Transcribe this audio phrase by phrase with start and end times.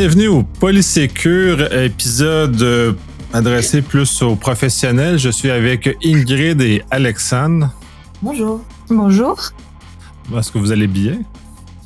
[0.00, 2.94] Bienvenue au Polysécure, épisode euh,
[3.34, 5.18] adressé plus aux professionnels.
[5.18, 7.70] Je suis avec Ingrid et Alexandre.
[8.22, 8.64] Bonjour.
[8.88, 9.38] Bonjour.
[10.34, 11.18] Est-ce que vous allez bien?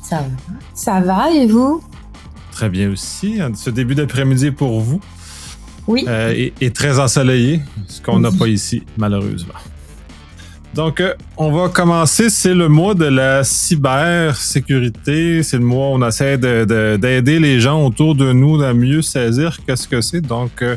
[0.01, 0.53] Ça va.
[0.73, 1.83] Ça va et vous?
[2.53, 3.39] Très bien aussi.
[3.53, 5.01] Ce début d'après-midi pour vous.
[5.85, 6.05] Oui.
[6.07, 7.59] Euh, est, très ensoleillé,
[7.89, 9.55] ce qu'on n'a pas ici, malheureusement.
[10.75, 12.29] Donc, euh, on va commencer.
[12.29, 15.41] C'est le mois de la cybersécurité.
[15.41, 19.57] C'est le mois où on essaie d'aider les gens autour de nous à mieux saisir
[19.65, 20.19] qu'est-ce que c'est.
[20.19, 20.75] Donc, euh,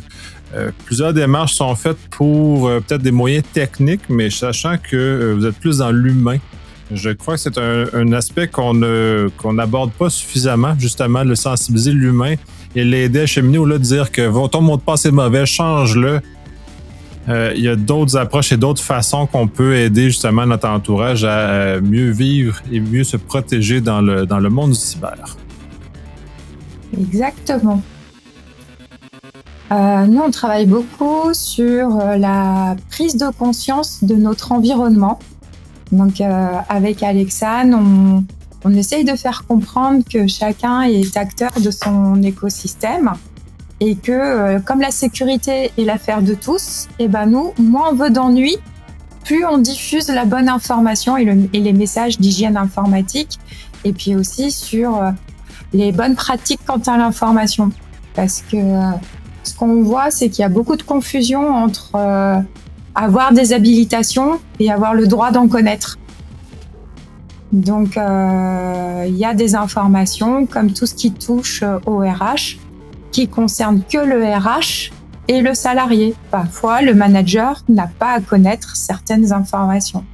[0.55, 5.57] euh, plusieurs démarches sont faites pour peut-être des moyens techniques, mais sachant que vous êtes
[5.57, 6.39] plus dans l'humain.
[6.93, 8.73] Je crois que c'est un, aspect qu'on
[9.53, 12.37] n'aborde pas suffisamment, justement, le sensibiliser l'humain
[12.75, 16.21] et l'aider à cheminer au-delà de dire que ton mot de passe est mauvais, change-le
[17.29, 21.25] euh, il y a d'autres approches et d'autres façons qu'on peut aider justement notre entourage
[21.25, 25.37] à mieux vivre et mieux se protéger dans le, dans le monde du cyber.
[26.99, 27.83] Exactement.
[29.71, 35.19] Euh, nous, on travaille beaucoup sur euh, la prise de conscience de notre environnement.
[35.93, 38.25] Donc, avec Alexane, on,
[38.65, 43.13] on essaye de faire comprendre que chacun est acteur de son écosystème
[43.81, 47.91] et que euh, comme la sécurité est l'affaire de tous, et eh ben nous, moins
[47.91, 48.57] on veut d'ennui,
[49.25, 53.39] plus on diffuse la bonne information et, les messages d'hygiène informatique,
[53.85, 55.11] et puis aussi sur euh,
[55.73, 57.71] les bonnes pratiques quant à l'information.
[58.15, 58.91] Parce que euh,
[59.45, 62.43] ce qu'on voit, c'est qu'il y a beaucoup de confusion entre
[62.95, 65.99] avoir des habilitations et avoir le droit d'en connaître.
[67.53, 72.59] Donc, il y a des informations comme tout ce qui touche au RH
[73.19, 74.93] qui concerne que le RH
[75.27, 76.15] et le salarié.
[76.31, 80.05] Parfois, le manager n'a pas à connaître certaines informations.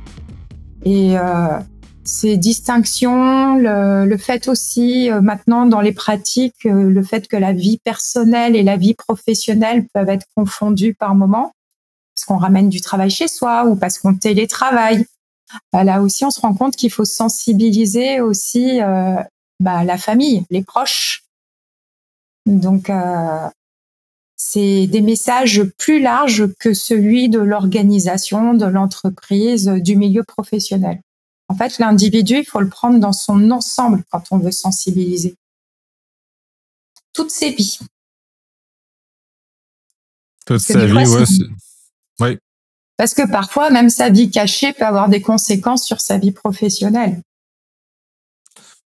[0.86, 1.58] Et euh,
[2.02, 7.52] ces distinctions, le, fait aussi euh, maintenant dans les pratiques, euh, le fait que la
[7.52, 11.52] vie personnelle et la vie professionnelle peuvent être confondues par moment,
[12.14, 15.04] parce qu'on ramène du travail chez soi ou parce qu'on télétravaille.
[15.74, 18.80] Bah, là aussi, on se rend compte qu'il faut sensibiliser aussi
[19.60, 21.23] bah, la famille, les proches,
[22.46, 23.48] donc, euh,
[24.36, 31.00] c'est des messages plus larges que celui de l'organisation, de l'entreprise, du milieu professionnel.
[31.48, 35.36] En fait, l'individu, il faut le prendre dans son ensemble quand on veut sensibiliser.
[37.12, 37.78] Toutes ses vies.
[40.46, 41.24] Toute sa vie, ouais.
[42.20, 42.38] Oui.
[42.96, 47.22] Parce que parfois, même sa vie cachée peut avoir des conséquences sur sa vie professionnelle.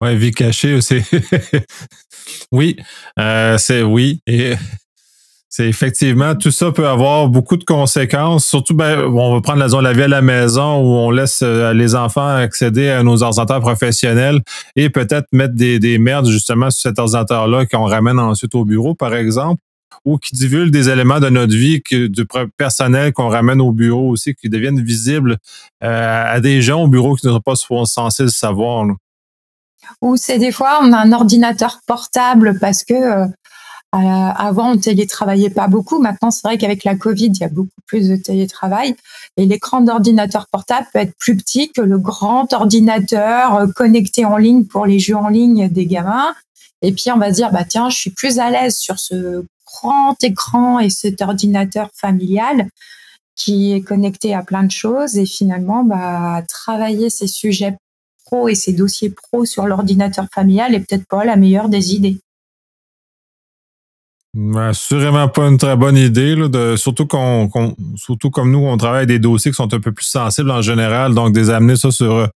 [0.01, 1.03] Ouais, vie cachée, c'est.
[2.51, 2.75] oui,
[3.19, 4.21] euh, c'est oui.
[4.27, 4.53] Et
[5.49, 8.45] c'est effectivement, tout ça peut avoir beaucoup de conséquences.
[8.45, 11.39] Surtout, ben, on va prendre la zone la vie à la maison où on laisse
[11.43, 14.41] euh, les enfants accéder à nos ordinateurs professionnels
[14.75, 18.95] et peut-être mettre des, des merdes justement sur cet ordinateur-là qu'on ramène ensuite au bureau,
[18.95, 19.61] par exemple
[20.03, 22.25] ou qui divulguent des éléments de notre vie, que, du
[22.57, 25.37] personnel qu'on ramène au bureau aussi, qui deviennent visibles
[25.83, 28.85] euh, à des gens au bureau qui ne sont pas censés le savoir.
[30.01, 33.27] Ou c'est des fois on a un ordinateur portable parce que euh,
[33.93, 35.99] avant on télétravaillait pas beaucoup.
[35.99, 38.95] Maintenant c'est vrai qu'avec la Covid il y a beaucoup plus de télétravail
[39.37, 44.37] et l'écran d'ordinateur portable peut être plus petit que le grand ordinateur euh, connecté en
[44.37, 46.33] ligne pour les jeux en ligne des gamins.
[46.81, 49.45] Et puis on va se dire bah tiens je suis plus à l'aise sur ce
[49.65, 52.67] grand écran et cet ordinateur familial
[53.35, 57.75] qui est connecté à plein de choses et finalement bah travailler ces sujets
[58.25, 62.19] pro et ses dossiers pro sur l'ordinateur familial est peut-être pas la meilleure des idées.
[64.57, 67.49] Assurément pas une très bonne idée, de, surtout, qu'on,
[67.95, 71.13] surtout comme nous, on travaille des dossiers qui sont un peu plus sensibles en général,
[71.13, 72.27] donc des amener ça sur euh,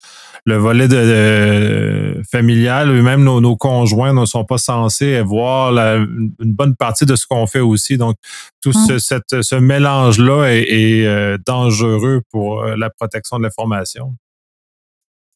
[0.45, 7.05] le volet de, familial, même nos, conjoints ne sont pas censés voir une bonne partie
[7.05, 7.97] de ce qu'on fait aussi.
[7.97, 8.15] Donc,
[8.61, 8.99] tout ce, hum.
[8.99, 14.15] cette, ce mélange-là est, euh, dangereux pour euh, la protection de l'information.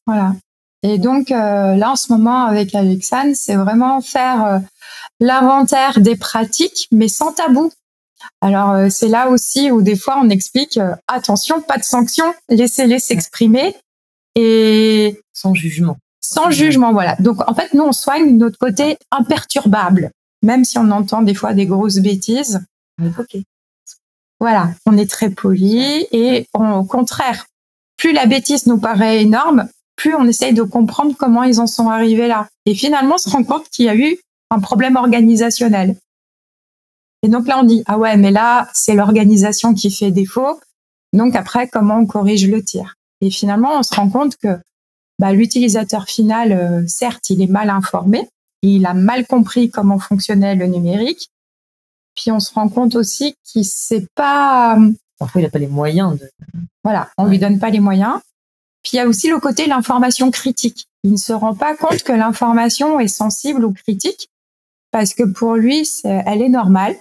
[0.06, 0.34] Voilà.
[0.84, 4.58] Et donc euh, là, en ce moment, avec Alexandre, c'est vraiment faire euh,
[5.18, 7.72] l'inventaire des pratiques, mais sans tabou.
[8.42, 10.78] Alors euh, c'est là aussi où des fois on explique
[11.08, 13.74] attention, pas de sanction, laissez-les s'exprimer
[14.34, 15.96] et sans jugement.
[16.20, 17.16] Sans jugement, voilà.
[17.16, 20.10] Donc en fait, nous on soigne notre côté imperturbable,
[20.42, 22.62] même si on entend des fois des grosses bêtises.
[23.18, 23.40] Ok.
[24.38, 27.46] Voilà, on est très poli et au contraire,
[27.96, 31.88] plus la bêtise nous paraît énorme, plus on essaye de comprendre comment ils en sont
[31.88, 32.48] arrivés là.
[32.66, 34.18] Et finalement, on se rend compte qu'il y a eu
[34.50, 35.96] un problème organisationnel.
[37.22, 40.60] Et donc là, on dit, ah ouais, mais là, c'est l'organisation qui fait défaut.
[41.12, 42.94] Donc après, comment on corrige le tir?
[43.20, 44.58] Et finalement, on se rend compte que
[45.18, 48.28] bah, l'utilisateur final, euh, certes, il est mal informé,
[48.62, 51.30] il a mal compris comment fonctionnait le numérique.
[52.14, 54.76] Puis on se rend compte aussi qu'il sait pas.
[55.18, 56.28] Parfois, il n'a pas les moyens de.
[56.82, 57.30] Voilà, on Ouais.
[57.30, 58.20] lui donne pas les moyens.
[58.84, 60.86] Puis il y a aussi le côté l'information critique.
[61.02, 64.30] Il ne se rend pas compte que l'information est sensible ou critique
[64.90, 66.94] parce que pour lui, elle est normale,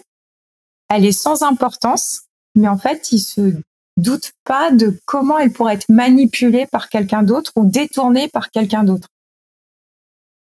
[0.89, 2.21] elle est sans importance,
[2.55, 3.53] mais en fait, il se
[3.97, 8.83] doute pas de comment elle pourrait être manipulée par quelqu'un d'autre ou détournée par quelqu'un
[8.83, 9.09] d'autre.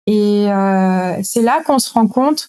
[0.06, 2.48] Et euh, c'est là qu'on se rend compte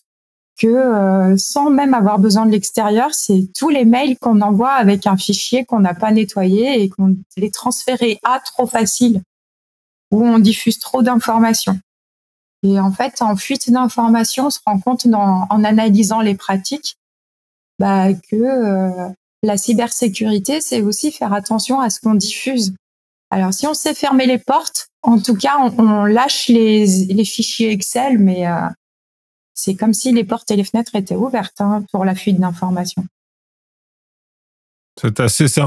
[0.59, 5.07] que euh, sans même avoir besoin de l'extérieur, c'est tous les mails qu'on envoie avec
[5.07, 9.21] un fichier qu'on n'a pas nettoyé et qu'on les transféré à trop facile,
[10.11, 11.79] où on diffuse trop d'informations.
[12.63, 16.97] Et en fait, en fuite d'informations, on se rend compte dans- en analysant les pratiques
[17.79, 19.09] bah, que euh,
[19.44, 22.73] la cybersécurité, c'est aussi faire attention à ce qu'on diffuse.
[23.31, 27.23] Alors, si on sait fermer les portes, en tout cas, on, on lâche les, les
[27.23, 28.67] fichiers Excel, mais euh,
[29.61, 33.03] c'est comme si les portes et les fenêtres étaient ouvertes hein, pour la fuite d'informations.
[35.01, 35.61] C'est assez, c'est-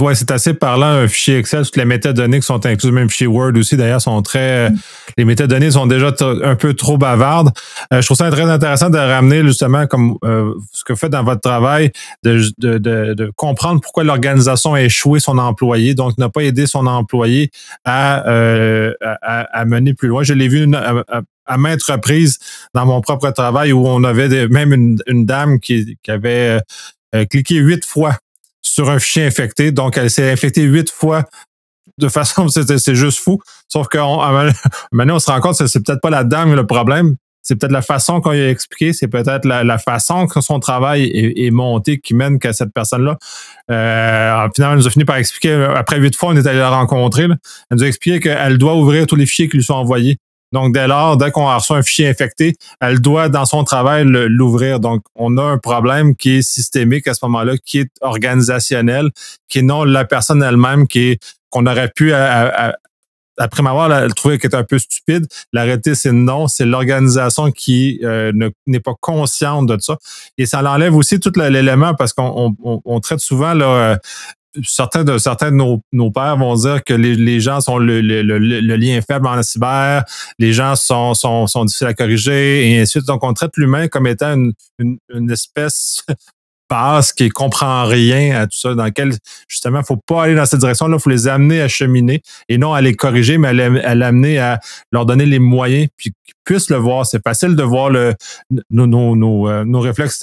[0.00, 3.26] ouais, c'est assez parlant, un fichier Excel, toutes les métadonnées qui sont incluses, même fichier
[3.26, 4.70] Word aussi, d'ailleurs, sont très,
[5.16, 6.12] les métadonnées sont déjà
[6.44, 7.50] un peu trop bavardes.
[7.92, 11.10] Euh, je trouve ça très intéressant de ramener justement comme euh, ce que vous faites
[11.10, 11.90] dans votre travail,
[12.22, 16.66] de, de, de, de comprendre pourquoi l'organisation a échoué son employé, donc n'a pas aidé
[16.68, 17.50] son employé
[17.84, 20.22] à, euh, à, à mener plus loin.
[20.22, 22.38] Je l'ai vu une- à, à- à maintes reprises
[22.74, 24.72] dans mon propre travail où on avait même
[25.06, 26.60] une, dame qui, avait
[27.14, 28.16] euh, cliqué huit fois
[28.62, 29.72] sur un fichier infecté.
[29.72, 31.24] Donc, elle s'est infectée huit fois
[31.98, 33.40] de façon, c'est juste fou.
[33.68, 34.52] Sauf qu'on, à un moment-
[34.92, 37.16] maintenant, on se rend compte que c'est peut-être pas la dame le problème.
[37.42, 41.10] C'est peut-être la façon qu'on lui a expliqué, c'est peut-être la, façon que son travail
[41.14, 43.16] est, monté qui mène qu'à cette personne-là.
[43.70, 46.58] Euh, finalement, elle nous a fini par expliquer, euh, après huit fois, on est allé
[46.58, 47.22] la rencontrer.
[47.22, 50.18] Elle nous a expliqué qu'elle doit ouvrir tous les fichiers qui lui sont envoyés.
[50.52, 54.80] Donc, dès lors, dès qu'on reçu un fichier infecté, elle doit, dans son travail, l'ouvrir.
[54.80, 59.10] Donc, on a un problème qui est systémique à ce moment-là, qui est organisationnel,
[59.48, 61.18] qui est non la personne elle-même, qui
[61.50, 62.76] qu'on aurait pu, à-
[63.40, 65.26] après m'avoir trouvé qu'elle était un peu stupide.
[65.52, 69.96] La réalité, c'est non, c'est l'organisation qui euh, ne- n'est pas consciente de ça.
[70.38, 73.96] Et ça l'enlève aussi tout l'élément parce qu'on on- on- on traite souvent là, euh,
[74.64, 78.00] certains de certains de nos, nos pères vont dire que les, les gens sont le,
[78.00, 80.04] le- le- lien faible en cyber,
[80.38, 83.06] les gens sont, sont, sont difficiles à corriger, et ainsi de suite.
[83.06, 86.04] Donc, on traite l'humain comme étant une, une, une espèce
[86.70, 89.12] basse qui comprend rien à tout ça, dans lequel,
[89.48, 92.74] justement, faut pas aller dans cette direction-là, il faut les amener à cheminer et non
[92.74, 94.60] à les corriger, mais à l'amener à
[94.92, 97.06] leur donner les moyens, puis qu'ils puissent le voir.
[97.06, 98.14] C'est facile de voir le,
[98.70, 100.22] nos, nos, nos, euh, nos réflexes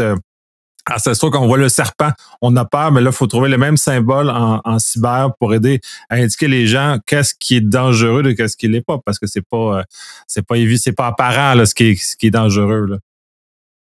[0.90, 2.12] euh, ancestraux quand on voit le serpent,
[2.42, 5.54] on a peur, mais là, il faut trouver le même symbole en, en cyber pour
[5.54, 9.20] aider à indiquer les gens qu'est-ce qui est dangereux de qu'est-ce qui l'est pas, parce
[9.20, 9.84] que c'est pas, euh,
[10.28, 12.86] c'est pas évident, c'est pas apparent là, ce qui est, ce qui est dangereux.
[12.88, 12.98] Là.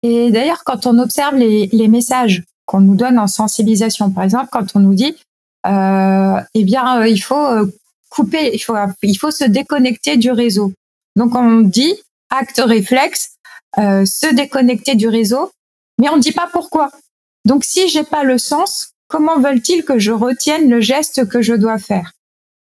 [0.02, 4.48] Et d'ailleurs, quand on observe les, les messages qu'on nous donne en sensibilisation, par exemple,
[4.52, 5.16] quand on nous dit,
[5.66, 7.66] euh, eh bien, euh, il faut euh,
[8.08, 10.72] couper, il faut, il faut se déconnecter du réseau.
[11.16, 11.94] Donc, on dit
[12.30, 13.30] acte réflexe,
[13.78, 15.50] euh, se déconnecter du réseau,
[15.98, 16.90] mais on ne dit pas pourquoi.
[17.44, 21.54] Donc, si j'ai pas le sens, comment veulent-ils que je retienne le geste que je
[21.54, 22.12] dois faire?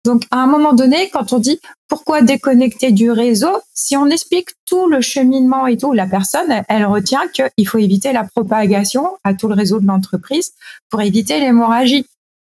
[0.05, 4.51] Donc, à un moment donné, quand on dit pourquoi déconnecter du réseau, si on explique
[4.65, 9.35] tout le cheminement et tout, la personne, elle, retient qu'il faut éviter la propagation à
[9.35, 10.53] tout le réseau de l'entreprise
[10.89, 12.07] pour éviter l'hémorragie.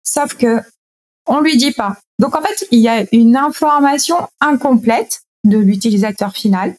[0.04, 0.60] Sauf que
[1.26, 1.98] on lui dit pas.
[2.20, 6.76] Donc, en fait, il y a une information incomplète de l'utilisateur final.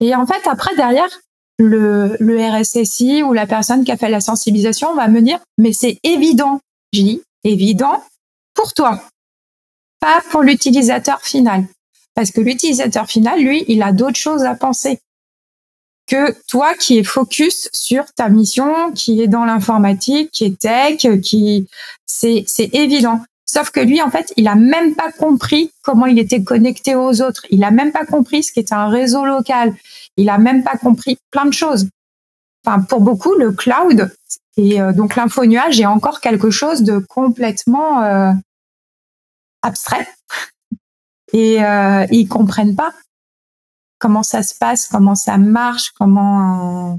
[0.00, 1.10] Et en fait, après, derrière,
[1.58, 5.72] le, le RSSI ou la personne qui a fait la sensibilisation va me dire, mais
[5.72, 6.60] c'est évident.
[6.92, 8.02] Je dis, évident
[8.54, 9.00] pour toi,
[10.00, 11.64] pas pour l'utilisateur final.
[12.14, 14.98] Parce que l'utilisateur final, lui, il a d'autres choses à penser
[16.08, 21.06] que toi qui es focus sur ta mission, qui est dans l'informatique, qui est tech,
[21.22, 21.68] qui
[22.06, 23.22] c'est c'est évident.
[23.50, 27.22] Sauf que lui, en fait, il a même pas compris comment il était connecté aux
[27.22, 27.46] autres.
[27.48, 29.74] Il a même pas compris ce qu'était un réseau local.
[30.18, 31.88] Il a même pas compris plein de choses.
[32.66, 34.10] Enfin, pour beaucoup, le cloud
[34.58, 38.32] et euh, donc l'info-nuage est encore quelque chose de complètement euh,
[39.62, 40.06] abstrait.
[41.32, 42.92] Et euh, ils comprennent pas
[43.98, 46.98] comment ça se passe, comment ça marche, comment.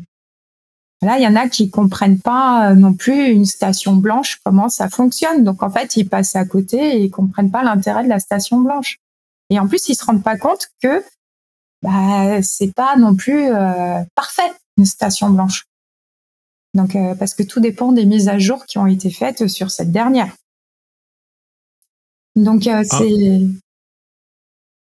[1.01, 4.67] Là, il y en a qui comprennent pas euh, non plus une station blanche, comment
[4.67, 5.43] ça fonctionne.
[5.43, 8.59] Donc en fait, ils passent à côté et ils comprennent pas l'intérêt de la station
[8.59, 8.97] blanche.
[9.49, 11.03] Et en plus, ils se rendent pas compte que
[11.81, 15.65] bah, c'est pas non plus euh, parfait une station blanche.
[16.73, 19.71] Donc euh, parce que tout dépend des mises à jour qui ont été faites sur
[19.71, 20.35] cette dernière.
[22.35, 22.97] Donc euh, Ah.
[22.97, 23.47] c'est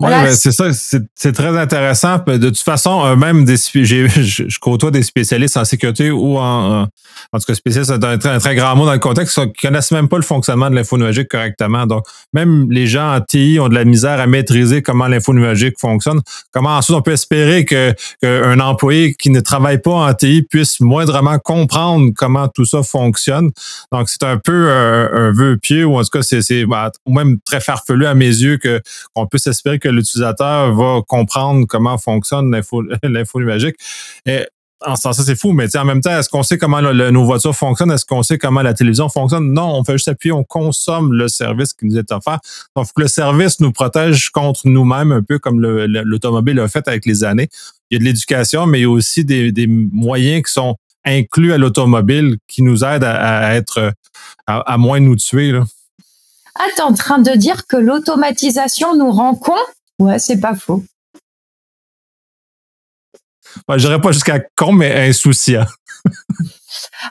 [0.02, 2.20] Oui, c'est ça, c'est très intéressant.
[2.26, 4.08] De toute façon, euh, même des, je,
[4.48, 8.56] je côtoie des spécialistes en sécurité ou en, en tout cas spécialistes, c'est un, très
[8.56, 11.86] grand mot dans le contexte, qui connaissent même pas le fonctionnement de l'info numérique correctement.
[11.86, 15.76] Donc, même les gens en TI ont de la misère à maîtriser comment l'info numérique
[15.78, 16.22] fonctionne.
[16.54, 20.80] Comment ensuite on peut espérer que qu'un employé qui ne travaille pas en TI puisse
[20.80, 23.50] moindrement comprendre comment tout ça fonctionne.
[23.92, 27.60] Donc, c'est un peu un vœu pied ou en tout cas, c'est bah, même très
[27.60, 28.82] farfelu à mes yeux que
[29.14, 32.84] qu'on puisse espérer que l'utilisateur va comprendre comment fonctionne l'info,
[33.40, 33.76] numérique.
[34.26, 34.46] Et
[34.86, 37.56] en ce sens, c'est fou, mais en même temps, est-ce qu'on sait comment nos voitures
[37.56, 37.92] fonctionnent?
[37.92, 39.52] Est-ce qu'on sait comment la télévision fonctionne?
[39.52, 42.40] Non, on fait juste appuyer, on consomme le service qui nous est offert.
[42.76, 47.24] Donc, le service nous protège contre nous-mêmes, un peu comme l'automobile a fait avec les
[47.24, 47.50] années.
[47.90, 51.52] Il y a de l'éducation, mais il y a aussi des, moyens qui sont inclus
[51.52, 53.92] à l'automobile qui nous aident à, être,
[54.48, 55.52] à, moins nous tuer.
[55.52, 55.66] Là.
[56.56, 59.54] Ah, t'es en train de dire que l'automatisation nous rend cons?
[60.00, 60.84] Ouais, c'est pas faux.
[63.68, 65.66] Je dirais pas jusqu'à con, mais insouciant.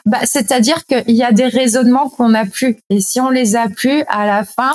[0.05, 2.77] bah, C'est-à-dire qu'il y a des raisonnements qu'on n'a plus.
[2.89, 4.73] Et si on les a plus, à la fin,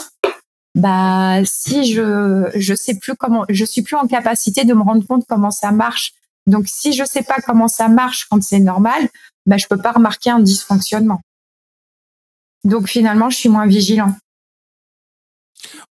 [0.75, 5.07] bah, si je, je sais plus comment, je suis plus en capacité de me rendre
[5.07, 6.15] compte comment ça marche.
[6.47, 9.09] Donc, si je sais pas comment ça marche quand c'est normal,
[9.47, 11.21] bah, je peux pas remarquer un dysfonctionnement.
[12.65, 14.15] Donc, finalement, je suis moins vigilant.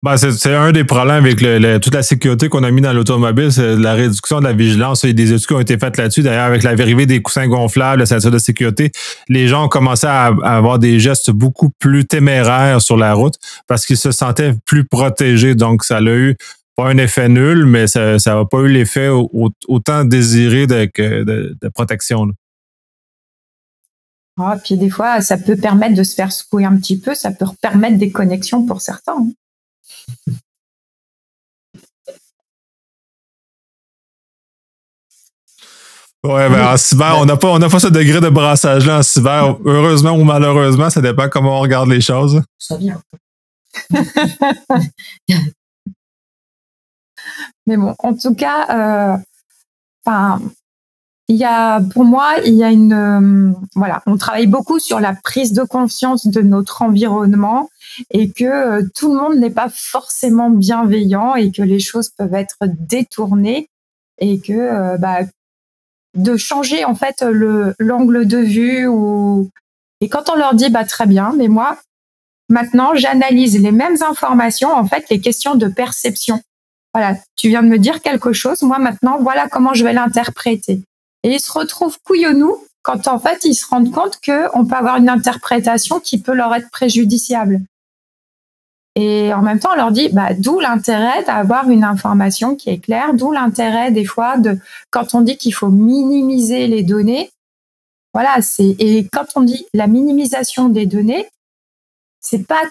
[0.02, 1.38] Ben, c'est un des problèmes avec
[1.80, 5.02] toute la sécurité qu'on a mis dans l'automobile, c'est la réduction de la vigilance.
[5.02, 6.22] Il y a des études qui ont été faites là-dessus.
[6.22, 8.92] D'ailleurs, avec l'arrivée des coussins gonflables, la ceinture de sécurité,
[9.28, 13.86] les gens ont commencé à, avoir des gestes beaucoup plus téméraires sur la route parce
[13.86, 15.54] qu'ils se sentaient plus protégés.
[15.54, 16.36] Donc, ça a eu
[16.76, 20.90] pas un effet nul, mais ça n'a pas eu l'effet autant désiré de,
[21.60, 22.28] de, protection.
[24.38, 27.30] Ah, puis des fois, ça peut permettre de se faire secouer un petit peu, ça
[27.30, 29.14] peut permettre des connexions pour certains.
[29.16, 29.30] Hein.
[36.24, 39.58] Ouais, ben en cyber, on n'a pas, on pas ce degré de brassage-là en cyber.
[39.66, 42.42] Heureusement ou malheureusement, ça dépend comment on regarde les choses.
[42.58, 43.02] Ça vient.
[47.66, 49.18] Mais bon, en tout cas, euh,
[50.04, 50.40] enfin,
[51.28, 55.00] il y a, pour moi, il y a une, euh, voilà, on travaille beaucoup sur
[55.00, 57.70] la prise de conscience de notre environnement
[58.10, 62.34] et que euh, tout le monde n'est pas forcément bienveillant et que les choses peuvent
[62.34, 63.70] être détournées
[64.18, 65.20] et que euh, bah,
[66.14, 69.50] de changer en fait le l'angle de vue ou
[70.00, 71.78] et quand on leur dit bah très bien, mais moi
[72.50, 76.40] maintenant j'analyse les mêmes informations en fait les questions de perception.
[76.92, 80.84] Voilà, tu viens de me dire quelque chose, moi maintenant voilà comment je vais l'interpréter
[81.24, 84.98] et ils se retrouvent couillonnous quand en fait ils se rendent compte qu'on peut avoir
[84.98, 87.62] une interprétation qui peut leur être préjudiciable.
[88.96, 92.78] Et en même temps, on leur dit, bah, d'où l'intérêt d'avoir une information qui est
[92.78, 94.56] claire, d'où l'intérêt des fois de,
[94.90, 97.32] quand on dit qu'il faut minimiser les données,
[98.12, 101.26] voilà, c'est, et quand on dit la minimisation des données,
[102.20, 102.62] c'est pas,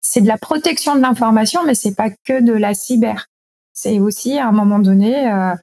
[0.00, 3.26] c'est de la protection de l'information, mais c'est pas que de la cyber.
[3.72, 5.54] C'est aussi, à un moment donné, euh,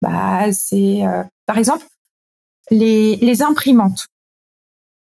[0.00, 1.84] bah, c'est, euh, par exemple,
[2.70, 4.06] les, imprimantes.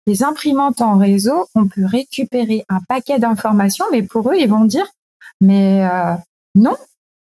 [0.06, 4.64] Les imprimantes en réseau, on peut récupérer un paquet d'informations, mais pour eux, ils vont
[4.64, 4.86] dire,
[5.42, 6.14] mais euh,
[6.54, 6.78] non,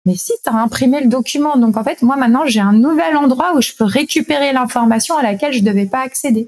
[0.06, 1.58] mais si, tu as imprimé le document.
[1.58, 5.24] Donc en fait, moi maintenant, j'ai un nouvel endroit où je peux récupérer l'information à
[5.24, 6.48] laquelle je ne devais pas accéder.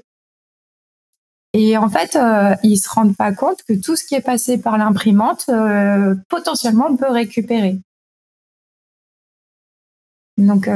[1.54, 4.56] Et en fait, euh, ils se rendent pas compte que tout ce qui est passé
[4.56, 7.80] par l'imprimante, euh, potentiellement, on peut récupérer.
[10.38, 10.68] Donc,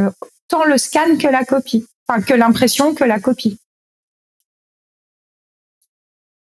[0.48, 3.58] tant le scan que la copie, enfin que l'impression que la copie.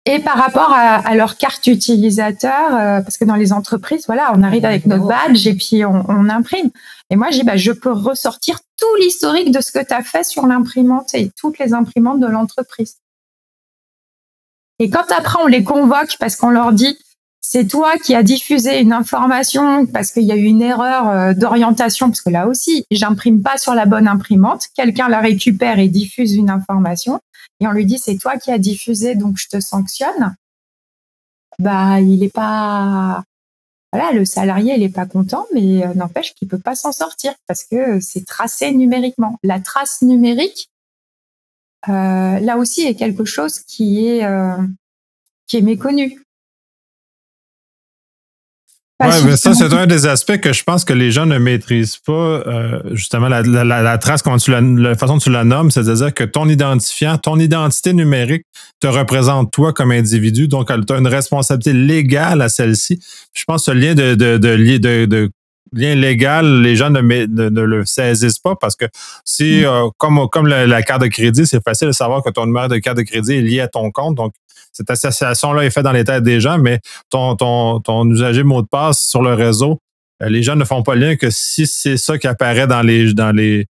[0.05, 4.41] Et par rapport à, leur carte utilisateur, euh, parce que dans les entreprises, voilà, on
[4.41, 6.72] arrive avec notre badge et puis on, imprime.
[7.12, 10.24] Et moi, j'ai, bah, je peux ressortir tout l'historique de ce que tu as fait
[10.24, 12.98] sur l'imprimante et toutes les imprimantes de l'entreprise.
[14.79, 16.98] Et quand après on les convoque parce qu'on leur dit,
[17.51, 21.34] c'est toi qui as diffusé une information parce qu'il y a eu une erreur euh,
[21.34, 25.88] d'orientation, parce que là aussi, j'imprime pas sur la bonne imprimante, quelqu'un la récupère et
[25.88, 27.20] diffuse une information,
[27.60, 30.36] et on lui dit c'est toi qui as diffusé, donc je te sanctionne.
[31.58, 33.24] Bah, il est pas,
[33.91, 37.34] voilà, le salarié, il est pas content, mais euh, n'empêche qu'il peut pas s'en sortir
[37.48, 39.39] parce que c'est tracé numériquement.
[39.41, 40.70] La trace numérique,
[41.88, 44.24] euh, là aussi, est quelque chose qui est
[45.48, 46.22] qui est méconnu.
[49.01, 51.98] Oui, mais ça, c'est un des aspects que je pense que les gens ne maîtrisent
[51.98, 55.46] pas, euh, justement, la, la, la, trace, comment tu la, la façon dont tu la
[55.46, 58.44] nommes, c'est-à-dire que ton identifiant, ton identité numérique
[58.82, 63.00] te représente toi comme individu, donc tu as une responsabilité légale à celle-ci.
[63.34, 65.32] Je pense que ce lien de, de, de, de, de
[65.72, 68.86] lien légal, les gens ne, ne, le saisissent pas parce que
[69.24, 69.65] si, mm.
[69.65, 72.77] euh, comme, comme la, carte de crédit, c'est facile de savoir que ton numéro de
[72.77, 74.15] carte de crédit est lié à ton compte.
[74.15, 74.34] Donc,
[74.72, 78.62] cette association-là est faite dans les têtes des gens, mais ton, ton, ton usager mot
[78.62, 79.80] de passe sur le réseau,
[80.22, 83.66] euh, les gens ne font pas lien que si c'est ça qui apparaît dans les,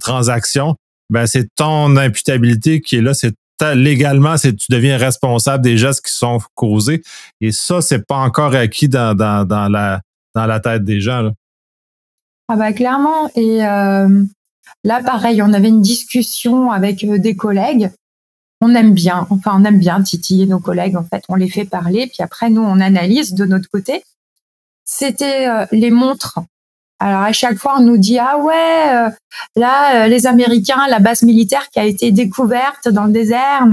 [0.00, 0.76] transactions,
[1.10, 3.34] ben c'est ton imputabilité qui est là, c'est
[3.74, 7.02] légalement, tu deviens responsable des gestes qui sont causés.
[7.40, 11.30] Et ça, c'est pas encore acquis dans, la, tête des gens.
[12.48, 13.30] Ah bah clairement.
[13.36, 14.22] Et euh,
[14.82, 17.90] là, pareil, on avait une discussion avec euh, des collègues.
[18.64, 20.96] On aime bien, enfin, on aime bien titiller nos collègues.
[20.96, 24.02] En fait, on les fait parler, puis après, nous, on analyse de notre côté.
[24.84, 26.40] C'était euh, les montres.
[27.00, 29.10] Alors à chaque fois, on nous dit ah ouais,
[29.56, 33.66] là les Américains, la base militaire qui a été découverte dans le désert,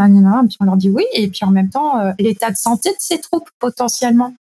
[0.48, 3.22] puis on leur dit oui, et puis en même temps l'état de santé de ces
[3.22, 4.34] troupes potentiellement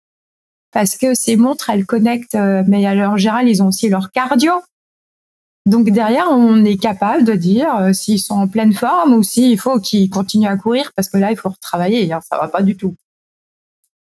[0.72, 4.52] parce que ces montres, elles connectent, euh, mais en général, ils ont aussi leur cardio.
[5.70, 9.56] Donc derrière, on est capable de dire euh, s'ils sont en pleine forme ou s'il
[9.56, 12.12] faut qu'ils continuent à courir parce que là, il faut retravailler.
[12.12, 12.96] Hein, ça va pas du tout.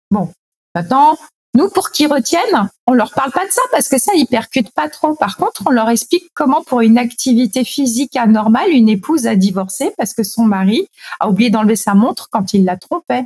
[0.09, 0.31] Bon,
[0.74, 1.17] maintenant,
[1.57, 4.71] nous, pour qu'ils retiennent, on leur parle pas de ça parce que ça, ils percutent
[4.71, 5.13] pas trop.
[5.15, 9.91] Par contre, on leur explique comment, pour une activité physique anormale, une épouse a divorcé
[9.97, 10.88] parce que son mari
[11.19, 13.25] a oublié d'enlever sa montre quand il la trompait.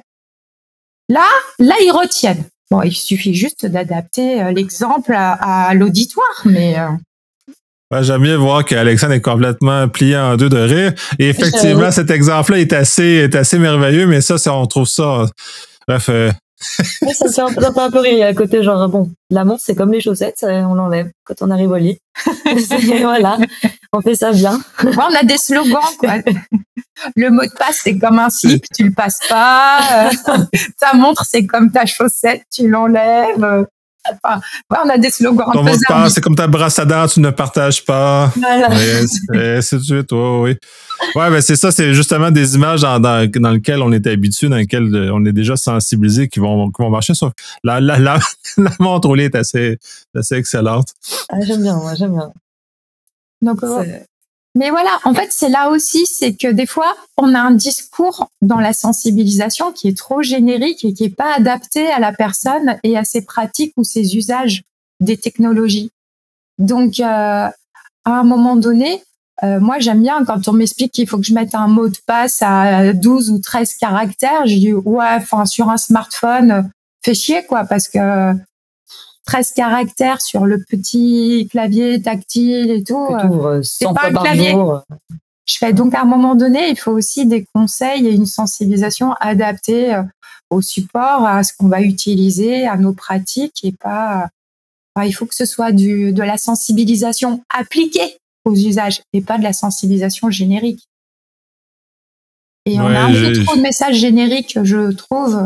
[1.09, 1.27] Là,
[1.59, 2.45] là, ils retiennent.
[2.71, 6.79] Bon, il suffit juste d'adapter euh, l'exemple à, l'auditoire, mais.
[6.79, 6.89] Euh,
[8.01, 10.93] j'aime bien voir qu'Alexandre est complètement plié en deux de rire.
[11.19, 15.25] Et effectivement, cet exemple-là est assez, est assez merveilleux, mais ça, on trouve ça.
[15.87, 16.31] Bref, euh,
[16.61, 20.01] ça me fait un peu, rire à côté, genre, bon, la montre, c'est comme les
[20.01, 21.97] chaussettes, on l'enlève quand on arrive au lit.
[23.01, 23.37] voilà,
[23.93, 24.59] on fait ça bien.
[24.83, 26.15] on a des slogans, quoi.
[27.15, 30.11] Le mot de passe, c'est comme un slip, tu le passes pas.
[30.79, 33.65] ta montre, c'est comme ta chaussette, tu l'enlèves.
[34.09, 35.45] Enfin, on a des slogans.
[35.53, 38.31] Ton mot de passe, c'est comme ta brassada, tu ne partages pas.
[38.35, 39.61] Voilà.
[39.61, 40.57] c'est tu toi, oui.
[41.15, 44.49] Ouais, ben c'est ça, c'est justement des images dans, dans, dans lesquelles on est habitué,
[44.49, 47.13] dans lesquelles euh, on est déjà sensibilisé, qui vont, qui vont marcher.
[47.13, 47.33] Sauf
[47.63, 48.19] la, la, la,
[48.57, 49.77] la montre au lit est assez,
[50.15, 50.89] assez excellente.
[51.29, 52.31] Ah, j'aime bien, moi, j'aime bien.
[53.41, 53.63] Donc,
[54.53, 58.29] mais voilà, en fait, c'est là aussi, c'est que des fois, on a un discours
[58.41, 62.77] dans la sensibilisation qui est trop générique et qui est pas adapté à la personne
[62.83, 64.63] et à ses pratiques ou ses usages
[64.99, 65.91] des technologies.
[66.57, 67.53] Donc, euh, à
[68.05, 69.01] un moment donné,
[69.43, 71.97] euh, moi, j'aime bien quand on m'explique qu'il faut que je mette un mot de
[72.05, 74.45] passe à 12 ou 13 caractères.
[74.47, 76.69] Je dis, ouais, enfin, sur un smartphone,
[77.03, 78.33] fais chier, quoi, parce que
[79.31, 83.07] 13 caractères sur le petit clavier tactile et tout.
[83.09, 84.53] Euh, c'est pas un clavier.
[85.45, 89.13] Je fais donc à un moment donné, il faut aussi des conseils et une sensibilisation
[89.21, 90.03] adaptée euh,
[90.49, 94.27] au support, à ce qu'on va utiliser, à nos pratiques et pas.
[95.01, 99.43] il faut que ce soit du, de la sensibilisation appliquée aux usages et pas de
[99.43, 100.89] la sensibilisation générique.
[102.65, 105.41] Et on a un peu trop de messages génériques, je trouve.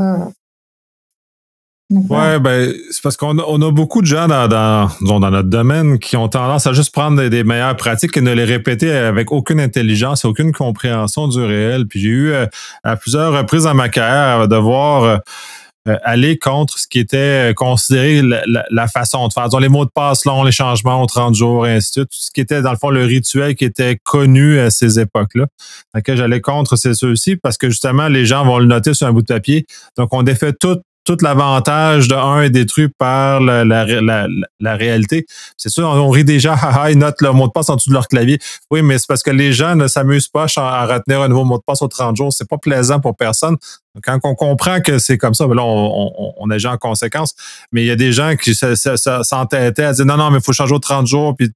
[1.93, 5.99] Euh, ouais, ben, c'est parce qu'on a, beaucoup de gens dans, dans, dans notre domaine
[5.99, 9.59] qui ont tendance à juste prendre des, meilleures pratiques et ne les répéter avec aucune
[9.59, 11.85] intelligence aucune compréhension du réel.
[11.87, 12.47] Puis j'ai eu euh,
[12.83, 15.03] à plusieurs reprises dans ma carrière de voir
[15.87, 19.43] euh, aller contre ce qui était considéré la, façon de faire.
[19.43, 22.09] Disons, les mots de passe longs, les changements aux 30 jours, et ainsi de suite.
[22.09, 25.45] Tout ce qui était, dans le fond, le rituel qui était connu à ces époques-là.
[25.93, 29.11] Dans j'allais contre, c'est ceux-ci parce que justement, les gens vont le noter sur un
[29.11, 29.67] bout de papier.
[29.95, 34.27] Donc, on défait tout tout l'avantage de un est détruit par la, la, la,
[34.59, 35.25] la réalité.
[35.55, 37.93] C'est sûr, on, rit déjà, haha, ils notent le mot de passe en dessous de
[37.93, 38.39] leur clavier.
[38.71, 41.57] Oui, mais c'est parce que les gens ne s'amusent pas à retenir un nouveau mot
[41.57, 42.33] de passe aux 30 jours.
[42.33, 43.55] C'est pas plaisant pour personne.
[44.03, 47.35] Quand on comprend que c'est comme ça, ben là, on, on, on agit en conséquence.
[47.71, 50.53] Mais il y a des gens qui s'entêtaient à dire non, non, mais il faut
[50.53, 51.49] changer aux 30 jours, puis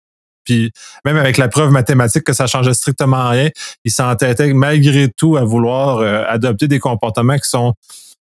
[0.45, 0.71] puis
[1.05, 3.49] même avec la preuve mathématique que ça changeait strictement rien,
[3.85, 7.75] ils s'entêtaient malgré tout à vouloir euh, adopter des comportements qui sont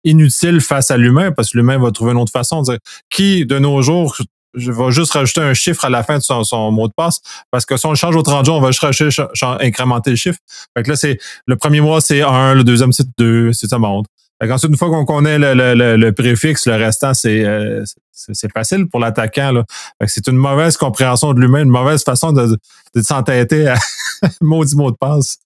[0.04, 3.46] inutile face à l'humain parce que l'humain va trouver une autre façon de dire qui
[3.46, 4.18] de nos jours
[4.56, 7.66] je vais juste rajouter un chiffre à la fin de son, mot de passe parce
[7.66, 9.22] que si on le change au 30 jours, on va juste
[9.60, 10.40] incrémenter le chiffre.
[10.76, 13.78] Fait que là, c'est le premier mois, c'est 1, le deuxième, c'est 2, c'est ça
[13.78, 14.08] monte.
[14.42, 19.00] Fait Ensuite, une fois qu'on connaît le, préfixe, le restant, euh, c'est c'est facile pour
[19.00, 19.64] l'attaquant.
[20.08, 22.58] C'est une mauvaise compréhension de l'humain, une mauvaise façon de,
[22.96, 23.78] de s'entêter à
[24.42, 25.40] maudit mot de passe.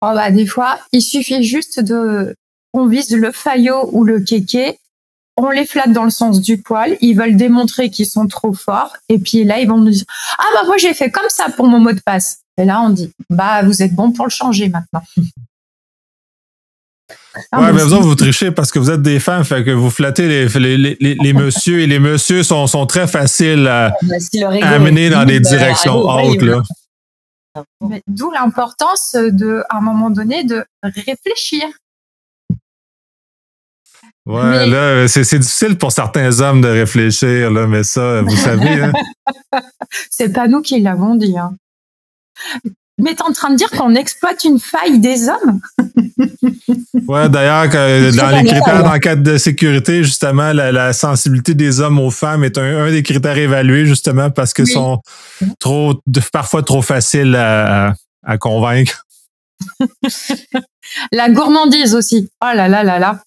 [0.00, 2.34] Oh bah, des fois, il suffit juste de
[2.74, 4.78] on vise le faillot ou le kéké,
[5.36, 8.96] on les flatte dans le sens du poil, ils veulent démontrer qu'ils sont trop forts,
[9.08, 10.04] et puis là, ils vont nous dire,
[10.38, 12.40] ah bah moi j'ai fait comme ça pour mon mot de passe.
[12.56, 15.02] Et là, on dit, bah vous êtes bon pour le changer maintenant.
[17.50, 19.72] Ah, ouais, mais vous autres, vous trichez parce que vous êtes des femmes, fait que
[19.72, 23.66] vous flattez les, les, les, les, les messieurs et les messieurs sont, sont très faciles
[23.66, 26.42] à, Bah, leur ego à amener dans des bah, directions hautes.
[26.42, 26.62] Là.
[28.06, 31.64] D'où l'importance de, à un moment donné, de réfléchir.
[34.26, 38.82] Ouais, Mais- là, c'est difficile pour certains hommes de réfléchir, là, mais ça, vous savez.
[38.82, 38.92] Hein?
[40.10, 41.36] C'est pas nous qui l'avons dit.
[41.36, 41.54] Hein.
[42.98, 45.60] Mais t'es en train de dire qu'on exploite une faille des hommes?
[47.06, 52.10] Ouais, d'ailleurs, dans les critères d'enquête de sécurité, justement, la, la sensibilité des hommes aux
[52.10, 54.72] femmes est un, un des critères évalués, justement, parce Oui.
[54.72, 55.00] sont
[55.58, 56.00] trop,
[56.32, 59.04] parfois trop faciles à, à- à convaincre.
[61.12, 62.30] La gourmandise aussi.
[62.42, 63.20] Oh là là là là.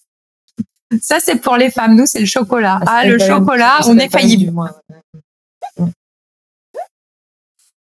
[1.02, 1.96] Ça, c'est pour les femmes.
[1.96, 2.80] Nous, c'est le chocolat.
[2.86, 4.52] Ah, c'est le chocolat, on est faillible.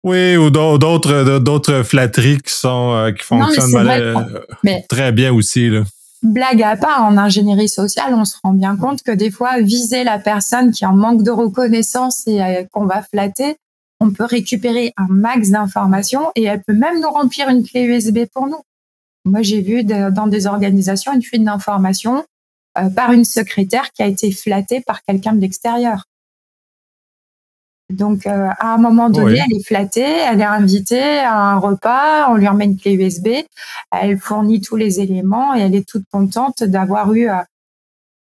[0.03, 4.13] Oui, ou d'au- d'autres d'autres flatteries qui sont euh, qui Non, mais fonctionnent c'est mal-
[4.13, 5.69] vrai euh, Mais- très bien aussi.
[5.69, 5.83] Là.
[6.23, 10.03] Blague à part, en ingénierie sociale, on se rend bien compte que des fois, viser
[10.05, 13.55] la personne qui est en manque de reconnaissance et euh, qu'on va flatter,
[13.99, 18.19] on peut récupérer un max d'informations et elle peut même nous remplir une clé USB
[18.33, 18.61] pour nous.
[19.25, 22.23] Moi, j'ai vu de- dans des organisations une fuite d'informations
[22.95, 26.05] par une secrétaire qui a été flattée par quelqu'un de l'extérieur.
[27.89, 29.39] Donc, euh, à un moment donné, Oui.
[29.43, 33.29] elle est flattée, elle est invitée à un repas, on lui remet une clé USB,
[33.91, 37.37] elle fournit tous les éléments et elle est toute contente d'avoir eu euh,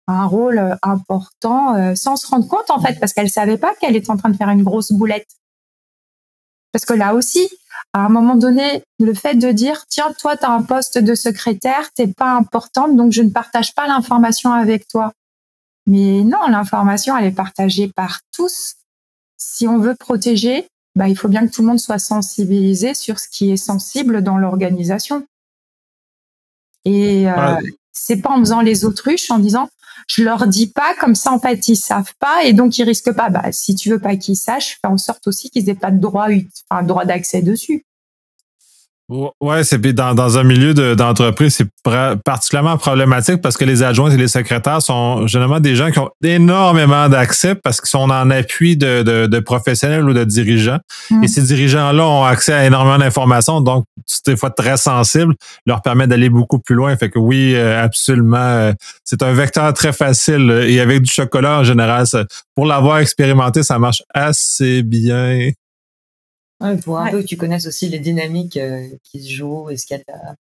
[0.08, 3.76] un rôle euh, important euh, sans se rendre compte, en fait, parce qu'elle savait pas
[3.80, 5.28] qu'elle était en train de faire une grosse boulette.
[6.72, 7.50] Parce que là aussi,
[7.94, 11.16] à un moment donné, le fait de dire, tiens, toi, tu as un poste de
[11.16, 15.12] secrétaire, t'es pas importante, donc je ne partage pas l'information avec toi.
[15.88, 18.76] Mais non, l'information, elle est partagée par tous.
[19.38, 23.20] Si on veut protéger, bah, il faut bien que tout le monde soit sensibilisé sur
[23.20, 25.26] ce qui est sensible dans l'organisation.
[26.86, 27.58] Et euh.
[28.04, 29.70] C'est pas en faisant les autruches, en disant,
[30.08, 33.14] je leur dis pas, comme ça, en fait, ils savent pas et donc ils risquent
[33.14, 33.30] pas.
[33.30, 36.00] Bah, si tu veux pas qu'ils sachent, fais en sorte aussi qu'ils aient pas de
[36.00, 36.28] droit,
[36.70, 37.86] enfin, droit d'accès dessus.
[39.42, 41.68] Ouais, c'est dans, dans un milieu de- d'entreprise, c'est
[42.24, 46.10] particulièrement problématique parce que les adjoints et les secrétaires sont généralement des gens qui ont
[46.24, 50.80] énormément d'accès parce qu'ils sont en appui de, de, de professionnels ou de dirigeants.
[51.10, 51.24] Mm.
[51.26, 55.82] Et ces dirigeants-là ont accès à énormément d'informations, donc c'est des fois très sensible, leur
[55.82, 56.96] permet d'aller beaucoup plus loin.
[56.96, 58.72] Fait que oui, euh, absolument, euh,
[59.04, 60.66] c'est un vecteur très facile.
[60.68, 62.24] Et avec du chocolat en général, ça-
[62.56, 65.50] pour l'avoir expérimenté, ça marche assez bien.
[66.62, 67.12] Ouais, pour un Ouais.
[67.12, 69.70] peu que tu connaisses aussi les dynamiques euh, qui se jouent.
[69.70, 70.36] Est-ce qu'il y a de la- de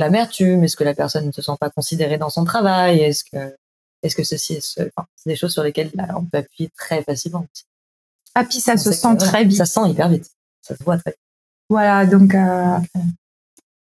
[0.00, 0.62] l'amertume?
[0.64, 3.00] Est-ce que la personne ne se sent pas considérée dans son travail?
[3.00, 3.54] Est-ce que,
[4.02, 6.70] est-ce que ceci est ce- enfin, c'est des choses sur lesquelles là, on peut appuyer
[6.76, 7.46] très facilement.
[8.34, 9.58] Ah, puis ça On se sent que, très vite.
[9.58, 10.30] Ça se sent hyper vite.
[10.62, 11.20] Ça se voit très vite.
[11.70, 12.76] Voilà, donc, euh,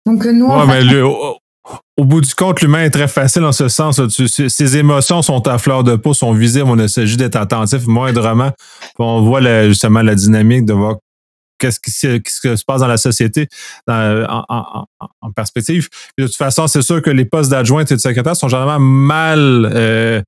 [0.05, 1.37] donc nous, en Ouais, fait, mais le- au,
[1.97, 4.01] au bout du compte, l'humain est très facile en ce sens.
[4.15, 6.69] Tu- ses émotions sont à fleur de peau, sont visibles.
[6.69, 8.51] On il s'agit d'être attentif moindrement.
[8.97, 10.97] On voit la- justement la dynamique de voir
[11.59, 13.47] qu'est-ce qui, se- passe dans la société
[13.87, 14.85] en,
[15.35, 15.89] perspective.
[16.17, 19.69] De toute façon, c'est sûr que les postes d'adjoint et de secrétaire sont généralement mal
[19.73, 20.21] euh,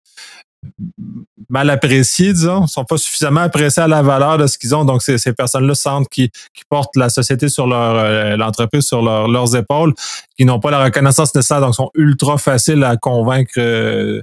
[1.49, 4.85] mal appréciés, disons, sont pas suffisamment appréciés à la valeur de ce qu'ils ont.
[4.85, 9.27] Donc, ces, personnes-là sentent qu'ils qui portent la société sur leur euh, l'entreprise sur leur-
[9.27, 9.93] leurs épaules,
[10.37, 14.21] qui n'ont pas la reconnaissance nécessaire, donc sont ultra faciles à convaincre euh,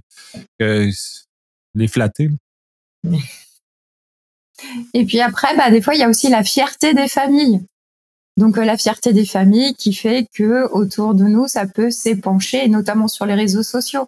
[0.58, 0.88] que
[1.74, 2.28] les flatter.
[4.94, 7.60] Et puis après, bah, des fois, il y a aussi la fierté des familles.
[8.36, 12.68] Donc euh, la fierté des familles qui fait que autour de nous, ça peut s'épancher,
[12.68, 14.06] notamment sur les réseaux sociaux.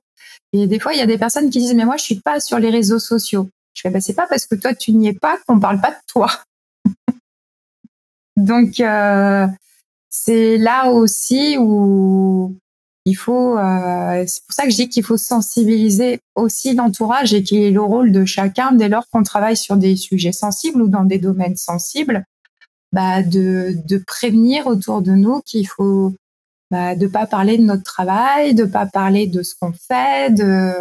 [0.53, 2.41] Et des fois, il y a des personnes qui disent mais moi, je suis pas
[2.41, 3.49] sur les réseaux sociaux.
[3.75, 5.91] Je fais bah, c'est pas parce que toi tu n'y es pas qu'on parle pas
[5.91, 6.31] de toi.
[8.37, 9.47] Donc euh,
[10.11, 12.57] c'est là aussi où
[13.05, 13.59] il faut.
[13.59, 17.71] euh, c'est pour ça que je dis qu'il faut sensibiliser aussi l'entourage et qu'il est
[17.71, 21.19] le rôle de chacun dès lors qu'on travaille sur des sujets sensibles ou dans des
[21.19, 22.25] domaines sensibles,
[22.93, 26.15] bah, de, de prévenir autour de nous qu'il faut
[26.71, 30.73] bah, de pas parler de notre travail, de pas parler de ce qu'on fait, de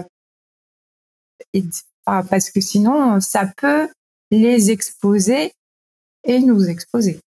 [2.03, 3.87] parce que sinon ça peut
[4.31, 5.53] les exposer
[6.23, 7.19] et nous exposer.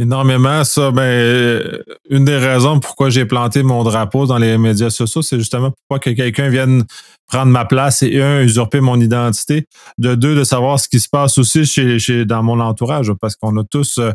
[0.00, 4.88] Énormément, ça, ben, euh, une des raisons pourquoi j'ai planté mon drapeau dans les médias
[4.88, 6.84] sociaux, c'est justement pour pas que quelqu'un vienne
[7.26, 9.66] prendre ma place et un, usurper mon identité.
[9.98, 13.36] De deux, de savoir ce qui se passe aussi chez, chez dans mon entourage, parce
[13.36, 14.12] qu'on a tous euh,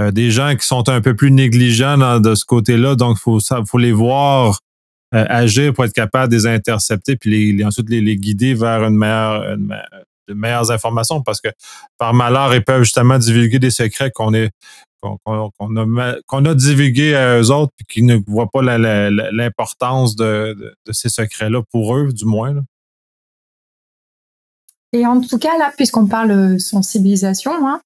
[0.00, 3.78] euh, des gens qui sont un peu plus négligents de ce côté-là, donc faut faut
[3.78, 4.60] les voir
[5.10, 8.96] agir pour être capable de les intercepter puis les, ensuite les, les guider vers une
[8.96, 9.74] meilleure, une me-
[10.28, 11.48] de meilleures informations, parce que
[11.98, 14.50] par malheur, ils peuvent justement divulguer des secrets qu'on est
[15.24, 20.76] qu'on a, qu'on a divulgué à eux autres et qui ne voient pas l'importance de,
[20.90, 22.54] ces secrets-là pour eux, du moins.
[24.92, 27.80] Et en tout cas, là, puisqu'on parle sensibilisation, hein,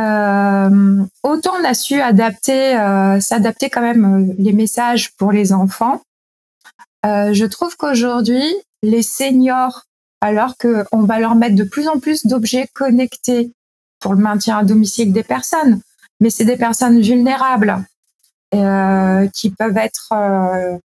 [0.00, 5.52] euh, autant on a su adapter, euh, s'adapter quand même euh, les messages pour les
[5.52, 6.02] enfants.
[7.04, 8.44] je trouve qu'aujourd'hui,
[8.82, 9.84] les seniors,
[10.20, 13.52] alors qu'on va leur mettre de plus en plus d'objets connectés
[14.00, 15.80] pour le maintien à domicile des personnes,
[16.24, 17.84] mais c'est des personnes vulnérables
[18.54, 20.78] euh, qui peuvent être, euh,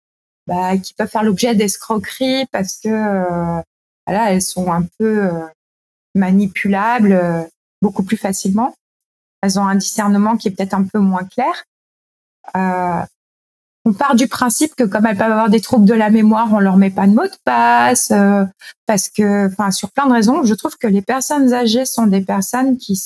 [0.46, 3.62] bah, qui peuvent faire l'objet d'escroqueries parce que euh,
[4.06, 5.30] voilà, elles sont un peu
[6.14, 7.48] manipulables
[7.80, 8.74] beaucoup plus facilement.
[9.40, 11.64] Elles ont un discernement qui est peut-être un peu moins clair.
[13.86, 16.58] on part du principe que comme elles peuvent avoir des troubles de la mémoire, on
[16.58, 18.12] leur met pas de mot de passe,
[18.84, 22.20] parce que, enfin, sur plein de raisons, je trouve que les personnes âgées sont des
[22.20, 23.00] personnes qui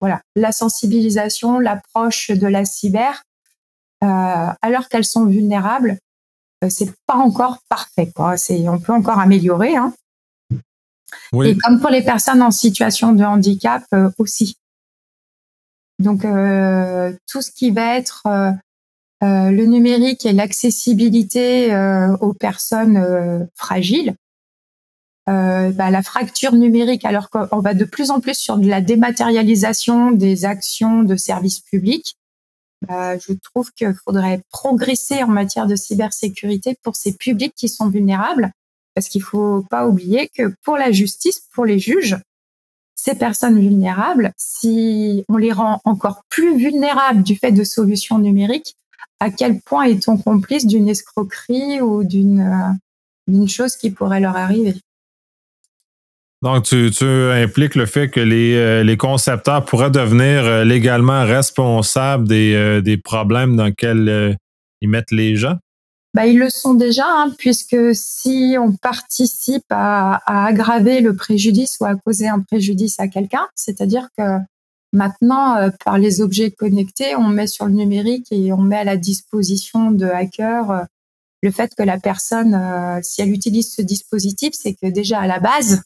[0.00, 3.24] voilà, la sensibilisation, l'approche de la cyber,
[4.04, 5.98] euh, alors qu'elles sont vulnérables,
[6.64, 8.10] euh, c'est pas encore parfait.
[8.14, 8.36] Quoi.
[8.36, 9.76] C'est, on peut encore améliorer.
[9.76, 9.92] Hein.
[11.44, 14.56] Et comme pour les personnes en situation de handicap euh, aussi.
[15.98, 18.22] Donc euh, tout ce qui va être
[19.20, 21.74] le numérique et l'accessibilité
[22.20, 24.14] aux personnes fragiles,
[25.28, 28.80] euh, bah, la fracture numérique, alors qu'on va de plus en plus sur de la
[28.80, 32.16] dématérialisation des actions de services publics,
[32.86, 37.88] bah, je trouve qu'il faudrait progresser en matière de cybersécurité pour ces publics qui sont
[37.88, 38.52] vulnérables,
[38.94, 42.16] parce qu'il faut pas oublier que pour la justice, pour les juges,
[42.94, 48.76] ces personnes vulnérables, si on les rend encore plus vulnérables du fait de solutions numériques,
[49.20, 52.72] à quel point est-on complice d'une escroquerie ou d'une euh,
[53.26, 54.74] d'une chose qui pourrait leur arriver?
[56.40, 61.24] Donc, tu, tu, impliques le fait que les, euh, les concepteurs pourraient devenir euh, légalement
[61.24, 64.36] responsables des, euh, des problèmes dans lesquels
[64.80, 65.56] ils mettent les gens?
[66.14, 71.86] Bah, ils le sont déjà, hein, puisque si on participe à, aggraver le préjudice ou
[71.86, 74.38] à causer un préjudice à quelqu'un, c'est-à-dire que
[74.92, 78.96] maintenant, par les objets connectés, on met sur le numérique et on met à la
[78.96, 80.86] disposition de hackers
[81.42, 82.58] le fait que la personne,
[83.02, 85.82] si elle utilise ce dispositif, c'est que déjà à la base,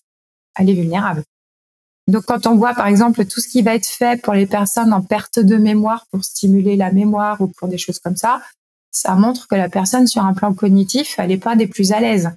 [0.59, 1.25] elle est vulnérable.
[2.09, 4.93] Donc quand on voit par exemple tout ce qui va être fait pour les personnes
[4.93, 8.43] en perte de mémoire pour stimuler la mémoire ou pour des choses comme ça,
[8.91, 12.01] ça montre que la personne sur un plan cognitif, elle n'est pas des plus à
[12.01, 12.31] l'aise.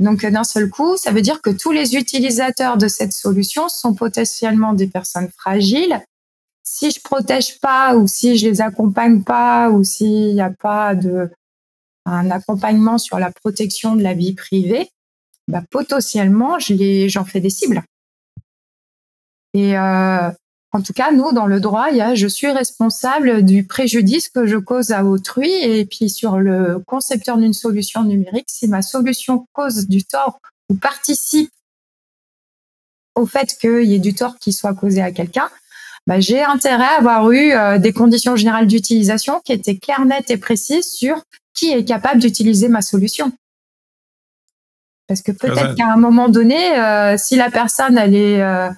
[0.00, 3.94] Donc d'un seul coup, ça veut dire que tous les utilisateurs de cette solution sont
[3.94, 6.00] potentiellement des personnes fragiles.
[6.64, 10.94] Si je protège pas ou si je les accompagne pas ou s'il n'y a pas
[10.94, 11.30] de
[12.06, 14.90] un accompagnement sur la protection de la vie privée,
[15.50, 17.82] bah, potentiellement, j'en fais des cibles.
[19.52, 20.30] Et euh,
[20.72, 24.46] en tout cas, nous, dans le droit, y a je suis responsable du préjudice que
[24.46, 25.50] je cause à autrui.
[25.50, 30.76] Et puis sur le concepteur d'une solution numérique, si ma solution cause du tort ou
[30.76, 31.50] participe
[33.16, 35.50] au fait qu'il y ait du tort qui soit causé à quelqu'un,
[36.06, 40.30] bah, j'ai intérêt à avoir eu euh, des conditions générales d'utilisation qui étaient claires, nettes
[40.30, 43.32] et précises sur qui est capable d'utiliser ma solution.
[45.10, 48.68] Parce que peut-être qu'à un moment donné, euh, si la personne elle est euh,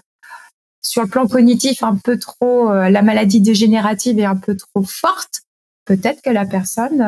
[0.81, 4.83] sur le plan cognitif un peu trop, euh, la maladie dégénérative est un peu trop
[4.83, 5.43] forte,
[5.85, 7.03] peut-être que la personne,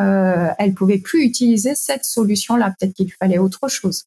[0.58, 2.74] elle pouvait plus utiliser cette solution-là.
[2.78, 4.04] Peut-être qu'il fallait autre chose.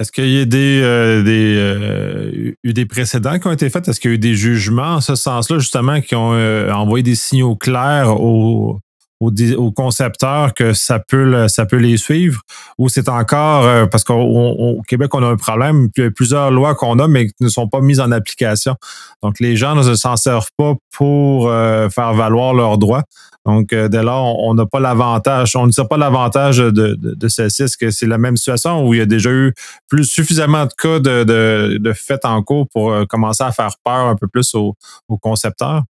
[0.00, 3.86] Est-ce qu'il y a des, des eu des précédents qui ont été faits?
[3.86, 6.32] Est-ce qu'il y a eu des jugements en ce sens-là, justement, qui ont
[6.72, 8.80] envoyé des signaux clairs aux,
[9.20, 12.42] aux, concepteurs que ça peut, ça peut les suivre
[12.76, 16.50] ou c'est encore euh, parce qu'au Québec on a un problème il y a plusieurs
[16.50, 18.76] lois qu'on a mais qui ne sont pas mises en application.
[19.22, 23.04] Donc les gens ne s'en servent pas pour euh, faire valoir leurs droits.
[23.46, 27.14] Donc euh, dès lors on n'a pas l'avantage on ne sait pas l'avantage de, de,
[27.14, 27.62] de celle-ci.
[27.62, 29.54] Est-ce que c'est la même situation où il y a déjà eu
[30.02, 34.16] suffisamment de cas de, de, de faits en cours pour commencer à faire peur un
[34.16, 34.74] peu plus aux,
[35.08, 35.84] aux concepteurs?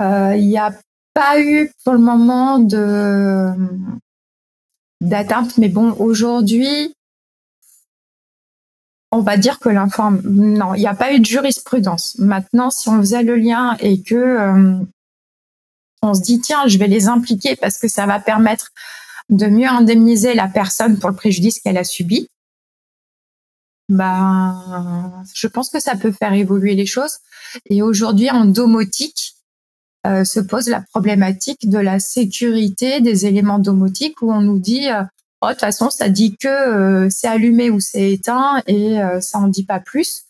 [0.00, 0.72] Il y a
[1.16, 3.50] pas eu pour le moment de
[5.00, 6.94] d'atteinte, mais bon, aujourd'hui,
[9.10, 12.18] on va dire que l'informe, non, il n'y a pas eu de jurisprudence.
[12.18, 14.78] Maintenant, si on faisait le lien et que euh,
[16.02, 18.72] on se dit tiens, je vais les impliquer parce que ça va permettre
[19.30, 22.28] de mieux indemniser la personne pour le préjudice qu'elle a subi.
[23.88, 27.20] Ben, je pense que ça peut faire évoluer les choses.
[27.70, 29.35] Et aujourd'hui, en domotique,
[30.06, 34.88] euh, se pose la problématique de la sécurité des éléments domotiques où on nous dit
[34.88, 35.02] euh,
[35.42, 39.38] oh, de toute façon ça dit que euh, c'est allumé ou c'est éteint et ça
[39.38, 40.26] en dit pas plus.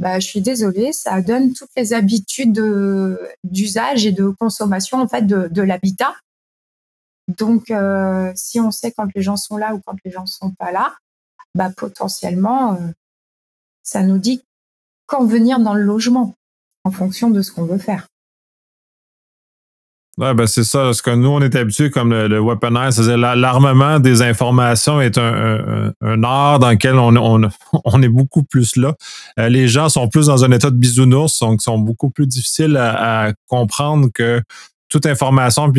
[0.00, 2.60] bah, je suis désolée, ça donne toutes les habitudes
[3.44, 6.14] d'usage et de consommation en fait de, de l'habitat.
[7.28, 7.72] Donc,
[8.34, 10.96] si on sait quand les gens sont là ou quand les gens sont pas là,
[11.54, 12.78] bah, potentiellement,
[13.82, 14.42] ça nous dit
[15.06, 16.34] quand venir dans le logement
[16.84, 18.08] en fonction de ce qu'on veut faire.
[20.20, 20.92] Ouais, ben c'est ça.
[20.92, 25.16] Ce que nous, on est habitué comme le, le weaponize, c'est-à-dire l'armement des informations est
[25.16, 28.94] un, art dans lequel on, est beaucoup plus là.
[29.38, 32.76] Euh, les gens sont plus dans un état de bisounours, donc sont beaucoup plus difficiles
[32.76, 34.42] à, comprendre que
[34.90, 35.72] toute information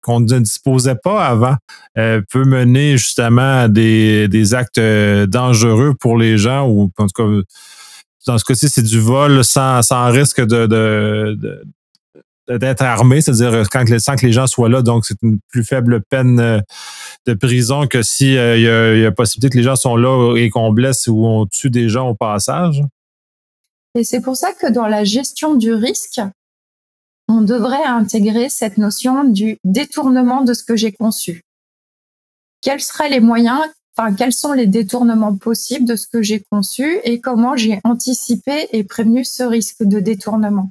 [0.00, 1.56] qu'on ne disposait pas avant
[1.98, 7.06] euh, peut mener justement à des, des actes euh, dangereux pour les gens ou en
[7.08, 7.42] tout cas
[8.28, 9.80] dans ce cas-ci, c'est du vol sans,
[10.10, 10.66] risque de,
[12.48, 16.02] d'être armé, c'est-à-dire quand, sans que les gens soient là, donc c'est une plus faible
[16.02, 16.60] peine euh,
[17.26, 20.36] de prison que si il y, a, y, a, possibilité que les gens sont là
[20.36, 22.82] et qu'on blesse ou on tue des gens au passage.
[23.94, 26.20] Et c'est pour ça que dans la gestion du risque,
[27.28, 31.42] on devrait intégrer cette notion du détournement de ce que j'ai conçu.
[32.62, 33.60] Quels seraient les moyens,
[33.96, 38.68] enfin, quels sont les détournements possibles de ce que j'ai conçu et comment j'ai anticipé
[38.72, 40.70] et prévenu ce risque de détournement?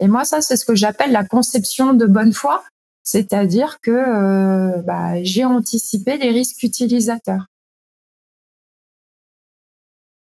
[0.00, 2.64] Et moi, ça, c'est ce que j'appelle la conception de bonne foi,
[3.02, 7.46] c'est-à-dire que euh, bah, j'ai anticipé les risques utilisateurs.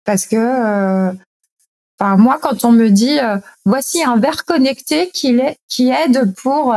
[0.06, 1.12] Parce que euh,
[2.00, 6.74] moi, quand on me dit euh, voici un verre connecté qui, qui aide pour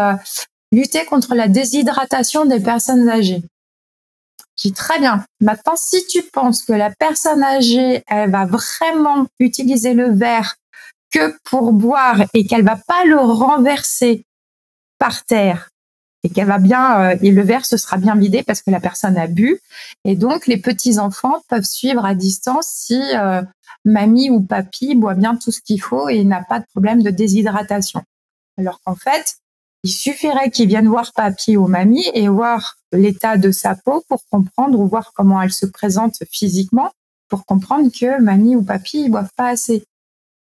[0.73, 3.43] lutter contre la déshydratation des personnes âgées.
[4.57, 5.25] Dis très bien.
[5.41, 10.57] Maintenant, si tu penses que la personne âgée, elle va vraiment utiliser le verre
[11.11, 14.25] que pour boire et qu'elle va pas le renverser
[14.99, 15.71] par terre
[16.25, 18.81] et qu'elle va bien euh, et le verre se sera bien vidé parce que la
[18.81, 19.61] personne a bu
[20.05, 23.43] et donc les petits enfants peuvent suivre à distance si euh,
[23.85, 27.11] mamie ou papy boit bien tout ce qu'il faut et n'a pas de problème de
[27.11, 28.03] déshydratation.
[28.59, 29.37] Alors qu'en fait,
[29.85, 34.23] il suffirait qu'ils viennent voir papy ou mamie et voir l'état de sa peau pour
[34.31, 36.91] comprendre ou voir comment elle se présente physiquement
[37.29, 39.85] pour comprendre que mamie ou papy ne boivent pas assez.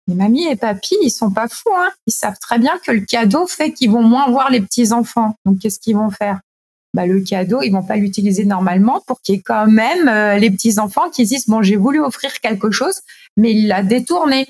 [0.08, 1.90] Mais mamie et papy, ils sont pas fous, hein.
[2.06, 5.34] Ils savent très bien que le cadeau fait qu'ils vont moins voir les petits enfants.
[5.44, 6.40] Donc qu'est-ce qu'ils vont faire?
[6.94, 10.38] Bah, le cadeau, ils vont pas l'utiliser normalement pour qu'il y ait quand même euh,
[10.38, 13.02] les petits enfants qui disent bon j'ai voulu offrir quelque chose,
[13.36, 14.48] mais il l'a détourné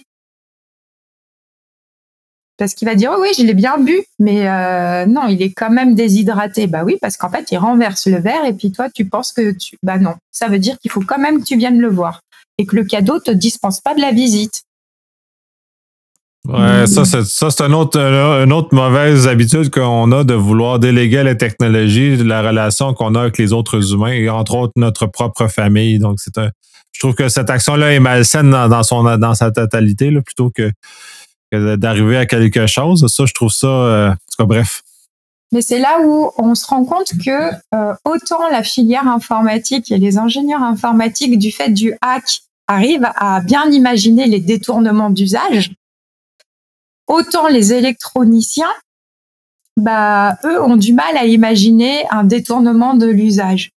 [2.56, 5.70] parce qu'il va dire oui je l'ai bien bu, mais euh, non il est quand
[5.70, 6.68] même déshydraté.
[6.68, 9.52] Bah oui parce qu'en fait il renverse le verre et puis toi tu penses que
[9.52, 12.20] tu bah non ça veut dire qu'il faut quand même que tu viennes le voir
[12.58, 14.62] et que le cadeau te dispense pas de la visite.
[16.46, 20.78] Ouais, ça, c'est, ça, c'est une autre, une autre mauvaise habitude qu'on a de vouloir
[20.78, 25.06] déléguer la technologie, la relation qu'on a avec les autres humains et entre autres notre
[25.06, 25.98] propre famille.
[25.98, 26.50] Donc, c'est un,
[26.92, 30.72] je trouve que cette action-là est malsaine dans, dans, son, dans sa totalité, plutôt que,
[31.52, 33.06] que, d'arriver à quelque chose.
[33.06, 34.82] Ça, je trouve ça, euh, en tout cas, bref.
[35.52, 39.98] Mais c'est là où on se rend compte que euh, autant la filière informatique et
[39.98, 42.24] les ingénieurs informatiques, du fait du hack,
[42.66, 45.70] arrivent à bien imaginer les détournements d'usage,
[47.08, 48.72] Autant les électroniciens,
[49.78, 53.70] bah, eux ont du mal à imaginer un détournement de l'usage.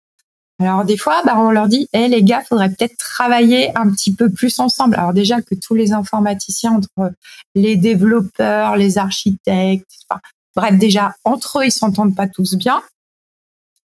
[0.60, 4.14] Alors des fois, bah, on leur dit, eh les gars, faudrait peut-être travailler un petit
[4.14, 4.96] peu plus ensemble.
[4.96, 7.12] Alors déjà que tous les informaticiens, entre
[7.54, 10.20] les développeurs, les architectes, enfin,
[10.54, 12.82] bref, déjà entre eux, ils s'entendent pas tous bien.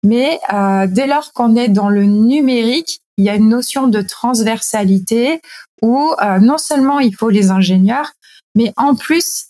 [0.02, 4.00] Mais euh, dès lors qu'on est dans le numérique, il y a une notion de
[4.00, 5.40] transversalité
[5.82, 8.12] où euh, non seulement il faut les ingénieurs,
[8.54, 9.46] mais en plus,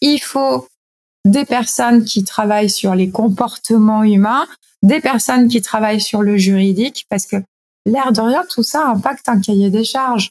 [0.00, 0.66] il faut
[1.24, 4.46] des personnes qui travaillent sur les comportements humains,
[4.82, 7.36] des personnes qui travaillent sur le juridique, parce que
[7.86, 10.30] l'air de rien, tout ça impacte un cahier des charges.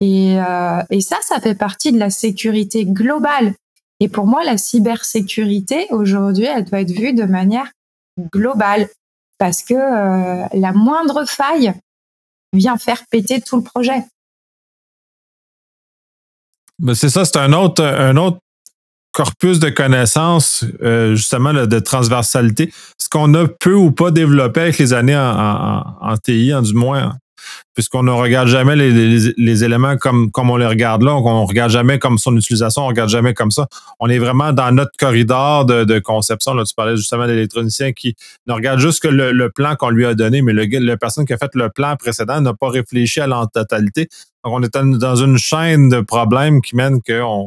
[0.00, 3.54] Et, euh, et ça, ça fait partie de la sécurité globale.
[4.00, 7.70] Et pour moi, la cybersécurité, aujourd'hui, elle doit être vue de manière
[8.32, 8.88] globale,
[9.38, 11.72] parce que euh, la moindre faille
[12.52, 14.04] vient faire péter tout le projet.
[16.80, 18.38] Ben, c'est ça, c'est un autre, un autre
[19.12, 22.72] corpus de connaissances, euh, justement, de transversalité.
[22.98, 27.14] Ce qu'on a peu ou pas développé avec les années en, TI, en, du moins,
[27.74, 28.90] puisqu'on ne regarde jamais les,
[29.36, 32.82] les, éléments comme, comme on les regarde là, on ne regarde jamais comme son utilisation,
[32.82, 33.68] on ne regarde jamais comme ça.
[34.00, 36.54] On est vraiment dans notre corridor de, conception.
[36.54, 38.16] Là, tu parlais justement de l'électronicien qui
[38.48, 41.32] ne regarde juste que le, plan qu'on lui a donné, mais le, la personne qui
[41.32, 44.08] a fait le plan précédent n'a pas réfléchi à la totalité.
[44.44, 47.46] Donc, on est dans une chaîne de problèmes qui mène qu'on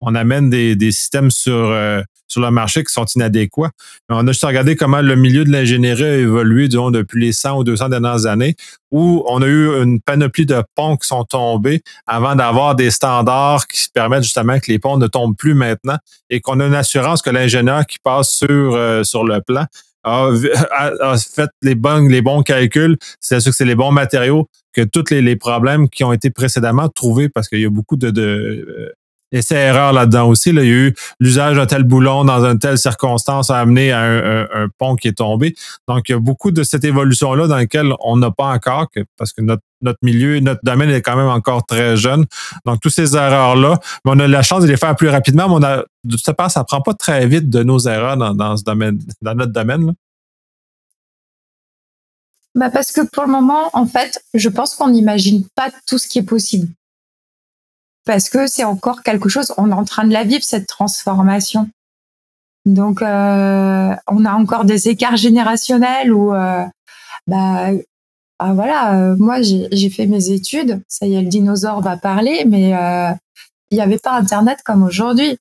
[0.00, 3.70] on amène des, des systèmes sur, euh, sur le marché qui sont inadéquats.
[4.08, 7.32] Mais on a juste regardé comment le milieu de l'ingénierie a évolué disons, depuis les
[7.32, 8.56] 100 ou 200 dernières années,
[8.90, 13.66] où on a eu une panoplie de ponts qui sont tombés avant d'avoir des standards
[13.66, 15.96] qui permettent justement que les ponts ne tombent plus maintenant
[16.30, 19.66] et qu'on a une assurance que l'ingénieur qui passe sur, euh, sur le plan
[20.06, 24.82] a, fait les bons, les bons calculs, c'est sûr que c'est les bons matériaux, que
[24.82, 28.10] tous les, les, problèmes qui ont été précédemment trouvés, parce qu'il y a beaucoup de,
[28.10, 28.92] de euh,
[29.32, 30.52] essais-erreurs là-dedans aussi.
[30.52, 30.62] Là.
[30.62, 34.02] Il y a eu l'usage d'un tel boulon dans une telle circonstance a amené à
[34.02, 35.54] un, pont qui est tombé.
[35.88, 39.00] Donc, il y a beaucoup de cette évolution-là dans laquelle on n'a pas encore, que,
[39.18, 42.24] parce que notre, notre milieu, notre domaine est quand même encore très jeune.
[42.64, 45.62] Donc, toutes ces erreurs-là, on a la chance de les faire plus rapidement, mais on
[45.62, 48.98] a, de toute façon, ça prend pas très vite de nos erreurs dans, ce domaine,
[49.22, 49.94] dans notre domaine.
[52.54, 56.08] Bah parce que pour le moment, en fait, je pense qu'on n'imagine pas tout ce
[56.08, 56.68] qui est possible
[58.06, 61.68] parce que c'est encore quelque chose, on est en train de la vivre, cette transformation.
[62.64, 66.64] Donc, euh, on a encore des écarts générationnels où, euh,
[67.26, 67.70] bah,
[68.38, 72.44] bah, voilà, euh, moi j'ai fait mes études, ça y est, le dinosaure va parler,
[72.46, 72.70] mais
[73.70, 75.38] il n'y avait pas Internet comme aujourd'hui.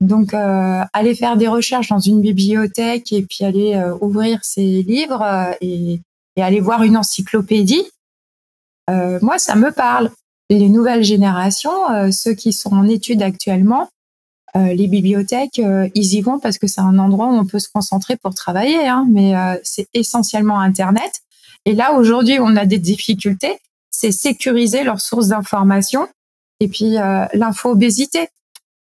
[0.00, 5.24] Donc, aller faire des recherches dans une bibliothèque et puis aller ouvrir ses livres
[5.62, 6.02] et,
[6.36, 7.84] et, aller voir une encyclopédie,
[8.88, 10.10] moi, ça me parle
[10.50, 13.88] les nouvelles générations, euh, ceux qui sont en études actuellement,
[14.56, 17.58] euh, les bibliothèques, euh, ils y vont parce que c'est un endroit où on peut
[17.58, 21.22] se concentrer pour travailler, hein, mais c'est essentiellement Internet.
[21.66, 23.58] Et là, aujourd'hui, on a des difficultés,
[23.90, 26.08] c'est sécuriser leurs sources d'information
[26.60, 26.92] et puis
[27.34, 28.28] l'info-obésité.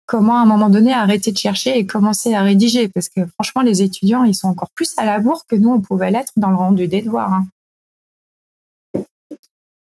[0.04, 2.88] Comment, à un moment donné, arrêter de chercher et commencer à rédiger?
[2.88, 5.80] Parce que franchement, les étudiants, ils sont encore plus à la bourre que nous, on
[5.80, 7.32] pouvait l'être dans le rendu des devoirs.
[7.32, 7.46] Hein.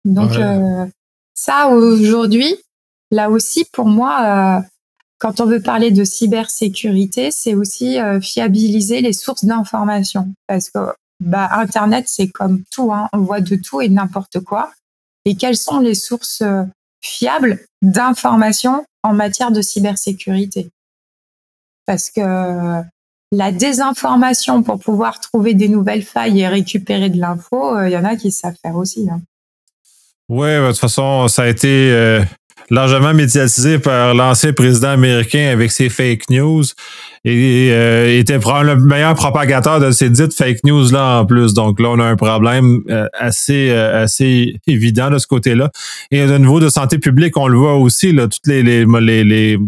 [0.05, 0.31] Donc,
[1.33, 2.53] ça, aujourd'hui,
[3.11, 4.61] là aussi, pour moi, euh,
[5.19, 10.33] quand on veut parler de cybersécurité, c'est aussi euh, fiabiliser les sources d'information.
[10.47, 10.79] Parce que
[11.19, 14.71] bah, Internet, c'est comme tout, hein, on voit de tout et n'importe quoi.
[15.25, 16.63] Et quelles sont les sources euh,
[17.01, 20.69] fiables d'information en matière de cybersécurité?
[21.85, 22.81] Parce que
[23.31, 28.05] la désinformation pour pouvoir trouver des nouvelles failles et récupérer de l'info, il y en
[28.05, 29.07] a qui savent faire aussi.
[29.09, 29.21] Hein.
[30.29, 32.23] Oui, de toute façon, ça a été euh,
[32.69, 36.63] largement médiatisé par l'ancien président américain avec ses fake news.
[37.25, 41.53] Et euh, était probablement le meilleur propagateur de ces dites fake news là en plus.
[41.53, 45.69] Donc là, on a un problème euh, assez assez évident de ce côté-là.
[46.11, 49.23] Et de niveau de santé publique, on le voit aussi là, toutes les les, les,
[49.23, 49.59] les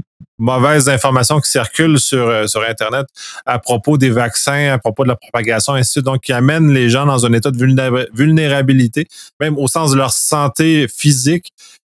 [0.41, 3.05] mauvaises informations qui circulent sur, euh, sur Internet
[3.45, 6.05] à propos des vaccins, à propos de la propagation, ainsi de suite.
[6.05, 9.07] Donc, qui amènent les gens dans un état de vulnérabilité,
[9.39, 11.51] même au sens de leur santé physique,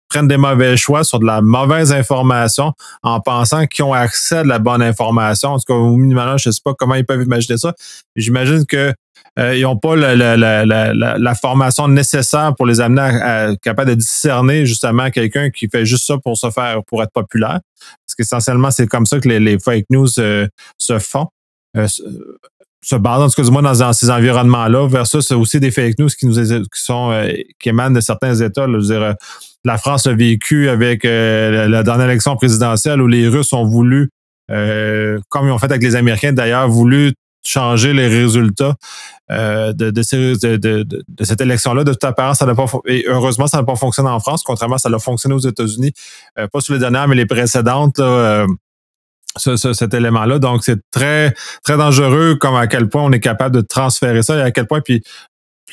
[0.08, 4.42] prennent des mauvais choix sur de la mauvaise information en pensant qu'ils ont accès à
[4.42, 5.50] de la bonne information.
[5.50, 7.74] En tout cas, au minimum, je ne sais pas comment ils peuvent imaginer ça.
[8.14, 8.94] J'imagine que
[9.38, 15.10] euh, n'ont pas la, formation nécessaire pour les amener à, à capable de discerner justement
[15.10, 17.60] quelqu'un qui fait juste ça pour se faire, pour être populaire.
[18.06, 20.46] Parce qu'essentiellement, c'est comme ça que les, fake news euh,
[20.78, 21.26] se font.
[21.76, 21.86] Euh,
[22.82, 26.08] se basent, en tout cas, moi, dans, dans ces environnements-là, versus aussi des fake news
[26.08, 27.28] qui nous qui sont
[27.58, 28.66] qui émanent de certains États.
[28.66, 29.14] Là, je veux dire,
[29.66, 34.10] la France a vécu avec la dernière élection présidentielle où les Russes ont voulu,
[34.48, 37.12] comme ils ont fait avec les Américains d'ailleurs, voulu
[37.46, 38.74] changer les résultats
[39.30, 41.84] euh, de, cette élection-là.
[41.84, 44.78] De toute apparence, ça n'a pas et heureusement, ça n'a pas fonctionné en France, contrairement
[44.78, 45.92] ça a fonctionné aux États-Unis,
[46.38, 47.98] euh, pas sur les dernières, mais les précédentes.
[47.98, 48.46] Euh,
[49.38, 50.38] ce, cet élément-là.
[50.38, 54.38] Donc, c'est très, très dangereux comme à quel point on est capable de transférer ça
[54.38, 55.02] et à quel point, puis,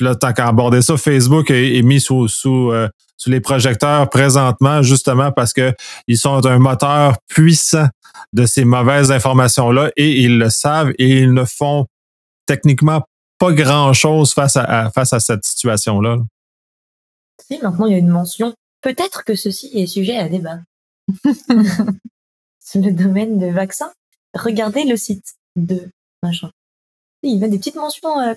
[0.00, 2.72] là, tant qu'à aborder ça, Facebook est, mis sous, sous,
[3.16, 5.72] sous les projecteurs présentement, justement parce que
[6.08, 7.86] ils sont un moteur puissant
[8.32, 11.86] de ces mauvaises informations-là et ils le savent et ils ne font
[12.46, 13.02] techniquement
[13.38, 16.18] pas grand-chose face à, face à cette situation-là.
[17.42, 18.54] Si, maintenant il y a une mention.
[18.80, 20.58] Peut-être que ceci est sujet à débat.
[22.60, 23.92] Sur le domaine de vaccins,
[24.34, 25.88] regardez le site de
[26.22, 26.50] machin.
[27.22, 28.20] Il y a des petites mentions.
[28.20, 28.34] Euh,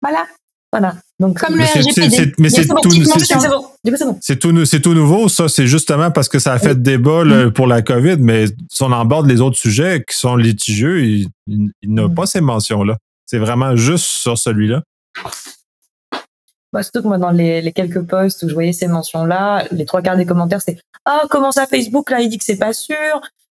[0.00, 0.26] voilà.
[0.74, 0.96] Voilà.
[1.20, 2.32] Donc, comme le RGPD.
[2.40, 5.48] Mais c'est tout, c'est tout, nouveau, ça.
[5.48, 7.52] C'est justement parce que ça a fait débat mm.
[7.52, 11.70] pour la COVID, mais si on aborde les autres sujets qui sont litigieux, il, il,
[11.84, 12.14] n'a mm.
[12.16, 12.96] pas ces mentions-là.
[13.24, 14.82] C'est vraiment juste sur celui-là.
[16.72, 20.02] Bah, surtout que moi, dans les, quelques posts où je voyais ces mentions-là, les trois
[20.02, 22.96] quarts des commentaires, c'est Ah, comment ça, Facebook, là, il dit que c'est pas sûr.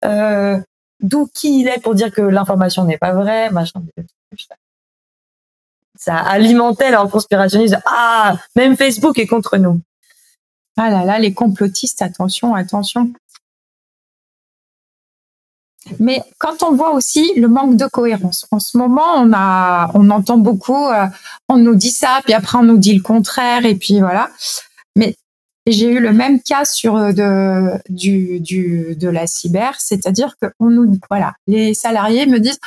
[0.04, 0.58] Euh,
[1.00, 3.82] D'où qui il est pour dire que l'information n'est pas vraie, machin
[6.05, 7.80] ça alimentait leur conspirationnisme.
[7.86, 9.80] Ah, même Facebook est contre nous.
[10.76, 13.12] Ah là là, les complotistes, attention, attention.
[15.98, 20.11] Mais quand on voit aussi le manque de cohérence, en ce moment, on a, on
[20.11, 21.07] entend beaucoup, euh,
[21.48, 24.30] on nous dit ça, puis après on nous dit le contraire, et puis voilà.
[24.96, 25.14] Mais
[25.66, 30.46] j'ai eu le même cas sur euh, de, du, du, de la cyber, c'est-à-dire que
[30.59, 32.61] on nous, voilà, les salariés me disent,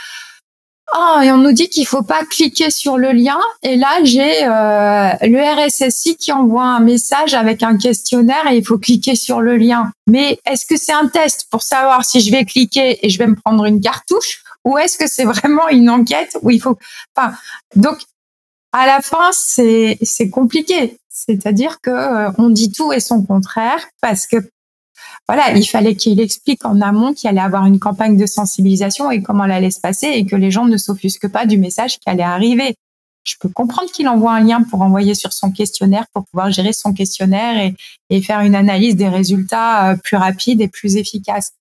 [0.93, 3.37] ah, et on nous dit qu'il faut pas cliquer sur le lien.
[3.61, 8.65] Et là, j'ai euh, le RSSI qui envoie un message avec un questionnaire et il
[8.65, 9.91] faut cliquer sur le lien.
[10.07, 13.27] Mais est-ce que c'est un test pour savoir si je vais cliquer et je vais
[13.27, 16.77] me prendre une cartouche ou est-ce que c'est vraiment une enquête où il faut
[17.15, 17.33] enfin
[17.75, 17.99] donc
[18.73, 23.87] à la fin c'est c'est compliqué c'est-à-dire que euh, on dit tout et son contraire
[24.01, 24.37] parce que
[25.27, 29.21] voilà, il fallait qu'il explique en amont qu'il allait avoir une campagne de sensibilisation et
[29.21, 32.09] comment elle allait se passer et que les gens ne s'offusquent pas du message qui
[32.09, 32.75] allait arriver.
[33.25, 36.71] Je peux comprendre qu'il envoie un lien pour envoyer sur son questionnaire pour pouvoir gérer
[36.71, 37.73] son questionnaire
[38.09, 41.51] et, faire une analyse des résultats euh, plus rapide et plus efficace.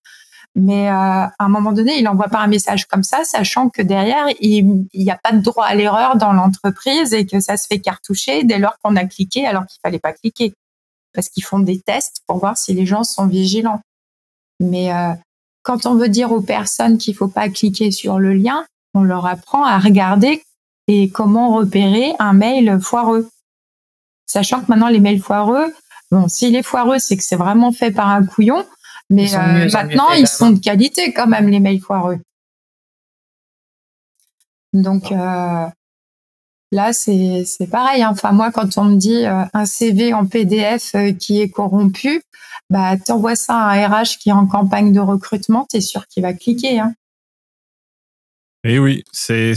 [0.54, 3.82] Mais euh, à un moment donné, il n'envoie pas un message comme ça, sachant que
[3.82, 7.66] derrière, il n'y a pas de droit à l'erreur dans l'entreprise et que ça se
[7.66, 10.54] fait cartoucher dès lors qu'on a cliqué alors qu'il fallait pas cliquer
[11.16, 13.80] parce qu'ils font des tests pour voir si les gens sont vigilants.
[14.60, 15.12] Mais euh,
[15.62, 18.64] quand on veut dire aux personnes qu'il faut pas cliquer sur le lien,
[18.94, 20.42] on leur apprend à regarder
[20.86, 23.28] et comment repérer un mail foireux.
[24.26, 25.74] Sachant que maintenant les mails foireux,
[26.10, 28.64] bon, s'il est foireux, c'est que c'est vraiment fait par un couillon,
[29.10, 32.20] mais euh, maintenant ils sont de qualité quand même les mails foireux.
[34.72, 35.66] Donc euh,
[36.72, 38.02] Là, c'est pareil.
[38.02, 38.10] Hein.
[38.10, 42.22] Enfin, moi, quand on me dit euh, un CV en PDF euh, qui est corrompu,
[42.70, 46.24] bah, t'envoies ça à un RH qui est en campagne de recrutement, t'es sûr qu'il
[46.24, 46.80] va cliquer.
[46.80, 46.94] Hein.
[48.64, 49.54] Eh oui, c'est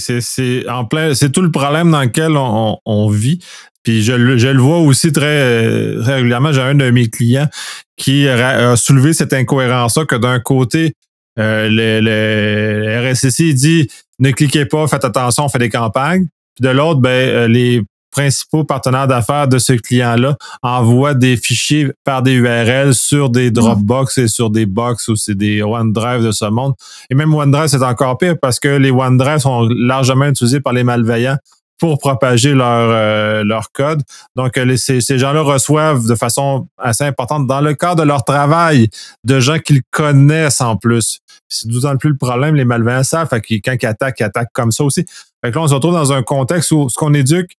[1.34, 3.40] tout le problème dans lequel on, vit.
[3.82, 6.52] Puis je, le vois aussi très, régulièrement.
[6.52, 7.50] J'ai un de mes clients
[7.98, 10.94] qui a soulevé cette incohérence-là que d'un côté,
[11.40, 13.88] euh, le, le RSSI dit
[14.20, 16.28] ne cliquez pas, faites attention, on fait des campagnes
[16.62, 17.82] de l'autre, ben, euh, les
[18.12, 24.18] principaux partenaires d'affaires de ce client-là envoient des fichiers par des URL sur des Dropbox
[24.18, 26.74] et sur des box ou c'est des OneDrive de ce monde.
[27.10, 30.84] Et même OneDrive, c'est encore pire parce que les OneDrive sont largement utilisés par les
[30.84, 31.38] malveillants
[31.80, 34.04] pour propager leur, euh, leur code.
[34.36, 38.24] Donc, euh, ces, ces gens-là reçoivent de façon assez importante, dans le cadre de leur
[38.24, 38.90] travail,
[39.24, 41.20] de gens qu'ils connaissent en plus.
[41.48, 44.72] C'est d'autant plus le problème, les malveillants savent, fait quand ils attaquent, ils attaquent comme
[44.72, 45.06] ça aussi.
[45.44, 47.58] Fait que là, on se retrouve dans un contexte où ce qu'on éduque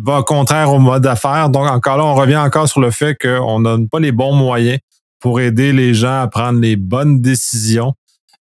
[0.00, 1.50] va contraire au mode d'affaires.
[1.50, 4.78] Donc, encore là, on revient encore sur le fait qu'on n'a pas les bons moyens
[5.20, 7.94] pour aider les gens à prendre les bonnes décisions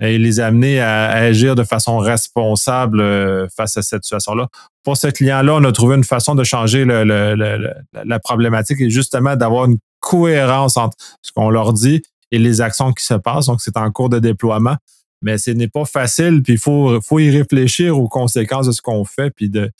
[0.00, 4.48] et les amener à, agir de façon responsable euh, face à cette situation-là.
[4.82, 9.66] Pour ce client-là, on a trouvé une façon de changer la problématique et justement d'avoir
[9.66, 13.46] une cohérence entre ce qu'on leur dit et les actions qui se passent.
[13.46, 14.76] Donc, c'est en cours de déploiement.
[15.22, 18.82] Mais ce n'est pas facile, puis il faut, faut y réfléchir aux conséquences de ce
[18.82, 19.70] qu'on fait, puis de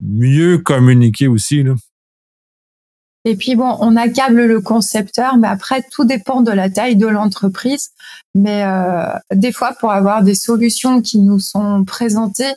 [0.00, 1.64] mieux communiquer aussi.
[1.64, 1.74] Là.
[3.28, 7.08] Et puis bon, on accable le concepteur, mais après tout dépend de la taille de
[7.08, 7.90] l'entreprise.
[8.36, 9.04] Mais euh,
[9.34, 12.54] des fois, pour avoir des solutions qui nous sont présentées,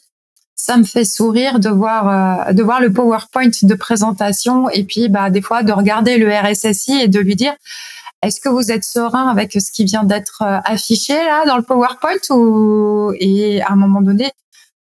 [0.55, 5.09] ça me fait sourire de voir euh, de voir le PowerPoint de présentation et puis
[5.09, 7.53] bah des fois de regarder le RSSI et de lui dire
[8.21, 11.63] est-ce que vous êtes serein avec ce qui vient d'être euh, affiché là dans le
[11.63, 13.11] PowerPoint ou?
[13.19, 14.31] Et à un moment donné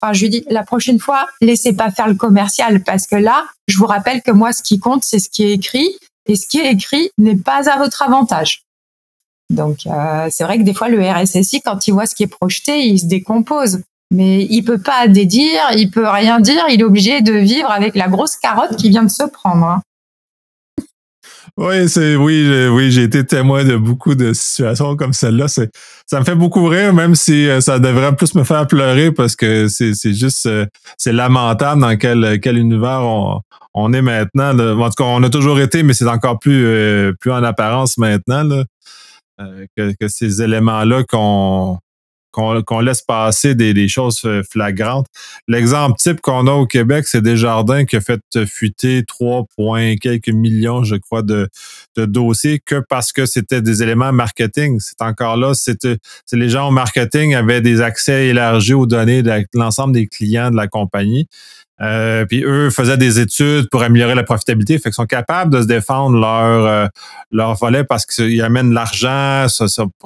[0.01, 3.47] Enfin, je lui dis la prochaine fois, laissez pas faire le commercial parce que là,
[3.67, 5.97] je vous rappelle que moi, ce qui compte, c'est ce qui est écrit
[6.27, 8.63] et ce qui est écrit n'est pas à votre avantage.
[9.51, 12.29] Donc, euh, c'est vrai que des fois, le RSSI, quand il voit ce qui est
[12.29, 13.81] projeté, il se décompose.
[14.11, 17.95] Mais il peut pas dédire, il peut rien dire, il est obligé de vivre avec
[17.95, 19.67] la grosse carotte qui vient de se prendre.
[19.67, 19.83] Hein.
[21.61, 25.49] Oui, c'est oui, oui, j'ai été témoin de beaucoup de situations comme celle-là.
[25.49, 25.69] C'est,
[26.07, 29.35] ça me fait beaucoup rire, même si euh, ça devrait plus me faire pleurer parce
[29.35, 30.67] que c'est, c'est juste, euh,
[30.99, 33.41] c'est lamentable dans quel, quel univers on,
[33.75, 34.57] on est maintenant.
[34.57, 37.99] En tout cas, on a toujours été, mais c'est encore plus, euh, plus en apparence
[37.99, 38.63] maintenant là,
[39.77, 41.81] que, que, ces éléments-là qu'on
[42.31, 45.07] qu'on laisse passer des, choses euh, flagrantes.
[45.47, 49.47] L'exemple type qu'on a au Québec, c'est Desjardins qui a fait fuiter 3,
[50.01, 51.49] quelques millions, je crois, de,
[51.97, 54.79] dossiers que parce que c'était des éléments marketing.
[54.81, 55.87] C'est encore là, c'est
[56.33, 60.57] les gens au marketing avaient des accès élargis aux données de l'ensemble des clients de
[60.57, 61.29] la compagnie.
[61.81, 65.63] Euh, puis eux faisaient des études pour améliorer la profitabilité, fait qu'ils sont capables de
[65.63, 66.87] se défendre leur euh,
[67.31, 69.47] leur volet parce qu'ils amènent l'argent,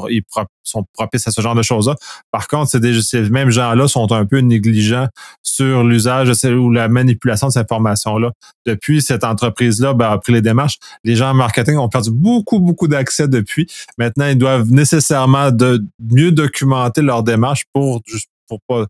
[0.08, 0.22] ils
[0.64, 1.94] sont propices à ce genre de choses-là.
[2.30, 5.08] Par contre, ces mêmes gens-là sont un peu négligents
[5.42, 8.32] sur l'usage ou la manipulation de cette information-là.
[8.66, 12.60] Depuis cette entreprise-là ben, a pris les démarches, les gens en marketing ont perdu beaucoup,
[12.60, 13.66] beaucoup d'accès depuis.
[13.98, 18.02] Maintenant, ils doivent nécessairement de mieux documenter leur démarche pour
[18.60, 18.86] pour pas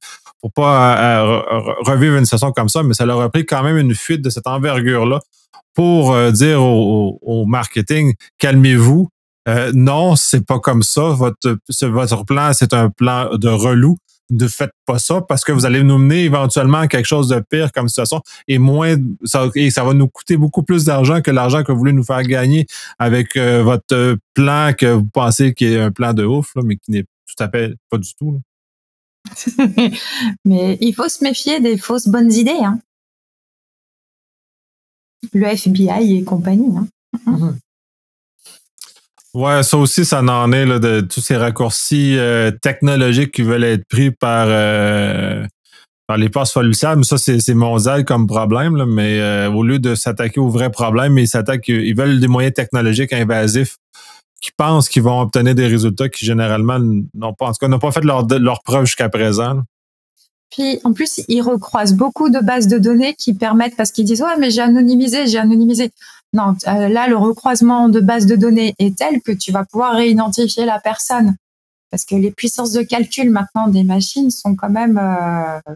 [0.54, 1.40] pas euh,
[1.86, 4.30] revivre une session comme ça, mais ça leur a pris quand même une fuite de
[4.30, 5.20] cette envergure-là
[5.74, 9.08] pour euh, dire au, marketing calmez-vous.
[9.48, 11.02] Euh, non, c'est pas comme ça.
[11.02, 13.96] Votre, votre plan, c'est un plan de relou.
[14.30, 17.42] Ne faites pas ça parce que vous allez nous mener éventuellement à quelque chose de
[17.50, 21.30] pire comme situation et moins ça, et ça va nous coûter beaucoup plus d'argent que
[21.30, 22.66] l'argent que vous voulez nous faire gagner
[22.98, 27.02] avec votre plan que vous pensez qui est un plan de ouf, mais qui n'est
[27.02, 28.40] tout à fait pas du tout.
[30.44, 32.60] Mais il faut se méfier des fausses bonnes idées.
[32.62, 32.80] Hein.
[35.32, 36.76] Le FBI et compagnie.
[36.76, 36.86] Hein.
[37.26, 37.58] Mhm.
[39.34, 43.64] Ouais, ça aussi, ça en est là, de tous ces raccourcis euh, technologiques qui veulent
[43.64, 45.46] être pris par, euh,
[46.06, 47.02] par les passes solutions.
[47.02, 51.30] Ça, c'est mondial comme problème, mais euh, au lieu de s'attaquer aux vrais problèmes, ils
[51.68, 53.78] ils veulent des moyens technologiques invasifs
[54.42, 56.78] qui pensent qu'ils vont obtenir des résultats qui généralement
[57.14, 59.62] n'ont pas, en tout cas, n'ont pas fait leur, leur preuve jusqu'à présent.
[60.50, 64.20] Puis en plus, ils recroisent beaucoup de bases de données qui permettent, parce qu'ils disent
[64.20, 65.92] ouais, mais j'ai anonymisé, j'ai anonymisé.
[66.34, 69.94] Non, euh, là, le recroisement de bases de données est tel que tu vas pouvoir
[69.94, 71.36] réidentifier la personne,
[71.90, 75.74] parce que les puissances de calcul maintenant des machines sont quand même euh,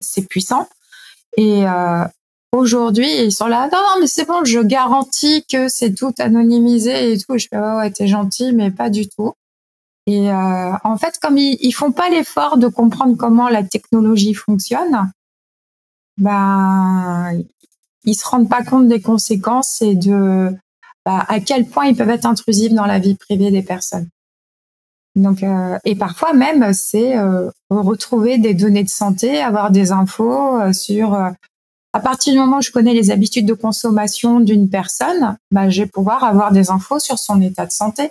[0.00, 0.68] c'est puissant.
[1.36, 2.04] Et euh,
[2.52, 7.12] Aujourd'hui, ils sont là, non, non, mais c'est bon, je garantis que c'est tout anonymisé
[7.12, 7.36] et tout.
[7.36, 9.34] Je fais, ouais, t'es gentil, mais pas du tout.
[10.06, 14.34] Et euh, en fait, comme ils, ils font pas l'effort de comprendre comment la technologie
[14.34, 15.10] fonctionne,
[16.18, 17.42] ben,
[18.04, 20.54] ils se rendent pas compte des conséquences et de
[21.04, 24.08] bah, à quel point ils peuvent être intrusifs dans la vie privée des personnes.
[25.16, 30.60] Donc, euh, et parfois même, c'est euh, retrouver des données de santé, avoir des infos
[30.60, 31.30] euh, sur euh,
[31.96, 35.80] à partir du moment où je connais les habitudes de consommation d'une personne, bah, je
[35.80, 38.10] vais pouvoir avoir des infos sur son état de santé.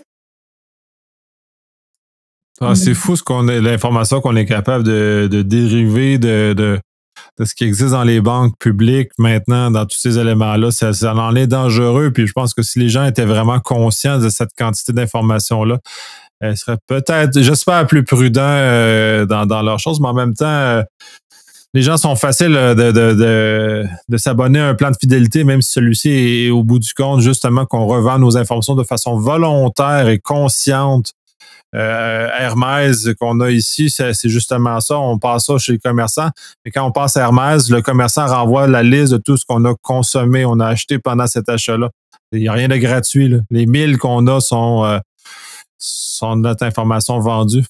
[2.59, 6.79] Ah, c'est fou ce qu'on l'information qu'on est capable de, dériver de,
[7.39, 10.71] ce qui existe dans les banques publiques maintenant, dans tous ces éléments-là.
[10.71, 12.09] Ça, en est dangereux.
[12.09, 15.77] Puis je pense que si les gens étaient vraiment conscients de cette quantité d'informations-là,
[16.39, 20.45] elles seraient peut-être, j'espère, plus prudents euh, dans, dans leurs choses, mais en même temps,
[20.45, 20.81] euh,
[21.76, 25.61] les gens sont faciles euh, de, de, de, s'abonner à un plan de fidélité, même
[25.61, 30.07] si celui-ci est, au bout du compte, justement, qu'on revend nos informations de façon volontaire
[30.07, 31.11] et consciente.
[31.76, 34.97] Euh, Hermès qu'on a ici, c'est justement ça.
[34.97, 36.30] On passe ça chez les commerçants.
[36.63, 39.65] Et quand on passe à Hermès, le commerçant renvoie la liste de tout ce qu'on
[39.65, 41.89] a consommé, on a acheté pendant cet achat-là.
[42.32, 43.36] Il n'y a rien de gratuit.
[43.51, 44.99] Les milles qu'on a sont, euh,
[45.78, 47.65] sont notre information vendue.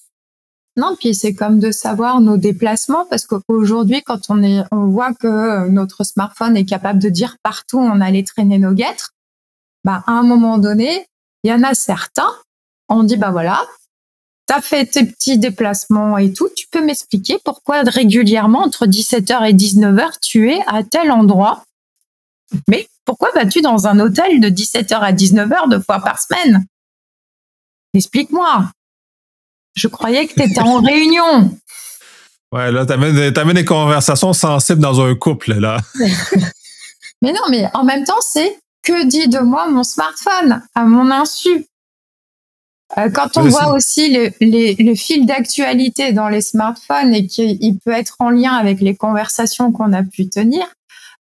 [0.78, 5.14] Non, puis c'est comme de savoir nos déplacements parce qu'aujourd'hui, quand on est, on voit
[5.14, 9.14] que euh, notre smartphone est capable de dire partout on allait traîner nos guêtres.
[9.86, 11.08] Bah, à un moment donné,
[11.44, 12.34] il y en a certains,
[12.90, 13.66] on dit bah voilà,
[14.48, 19.54] t'as fait tes petits déplacements et tout, tu peux m'expliquer pourquoi régulièrement entre 17h et
[19.54, 21.64] 19h tu es à tel endroit?
[22.68, 26.66] Mais pourquoi vas-tu dans un hôtel de 17h à 19h deux fois par semaine?
[27.94, 28.72] Explique-moi.
[29.76, 31.52] Je croyais que tu étais en réunion.
[32.52, 35.80] Ouais, là, t'amènes, des conversations sensibles dans un couple, là.
[37.22, 41.12] mais non, mais en même temps, c'est que dit de moi mon smartphone à mon
[41.12, 41.66] insu.
[42.98, 47.92] Euh, quand on voit aussi le, le fil d'actualité dans les smartphones et qu'il peut
[47.92, 50.66] être en lien avec les conversations qu'on a pu tenir,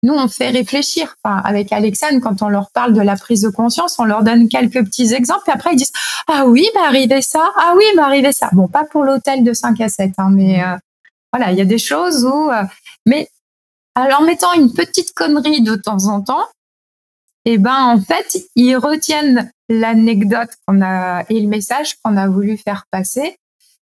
[0.02, 1.14] nous, on fait réfléchir.
[1.22, 4.48] Enfin, avec Alexandre, quand on leur parle de la prise de conscience, on leur donne
[4.48, 5.44] quelques petits exemples.
[5.48, 5.92] Et après, ils disent
[6.26, 7.52] Ah oui, m'arrivait ça.
[7.56, 8.48] Ah oui, m'arrivait ça.
[8.52, 10.76] Bon, pas pour l'hôtel de 5 à 7, hein, mais euh,
[11.32, 12.50] voilà, il y a des choses où.
[12.50, 12.64] Euh,
[13.06, 13.28] mais
[13.94, 16.46] alors, mettant une petite connerie de temps en temps,
[17.44, 22.56] eh ben, en fait, ils retiennent l'anecdote qu'on a et le message qu'on a voulu
[22.56, 23.36] faire passer.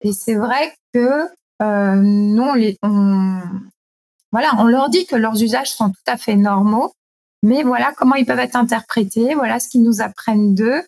[0.02, 1.28] Et c'est vrai que
[1.62, 3.40] euh, nous, on, les, on,
[4.34, 6.92] voilà, on leur dit que leurs usages sont tout à fait normaux,
[7.44, 10.82] mais voilà comment ils peuvent être interprétés, voilà ce qu'ils nous apprennent d'eux.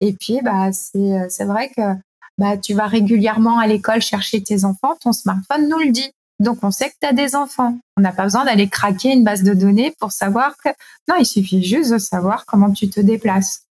[0.00, 1.94] Et puis, bah, c'est vrai que
[2.36, 6.10] bah, tu vas régulièrement à l'école chercher tes enfants, ton smartphone nous le dit.
[6.40, 7.78] Donc, on sait que tu as des enfants.
[7.96, 10.70] On n'a pas besoin d'aller craquer une base de données pour savoir que...
[11.08, 13.64] Non, il suffit juste de savoir comment tu te déplaces.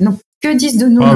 [0.00, 1.14] Donc, que disent de nous Ah,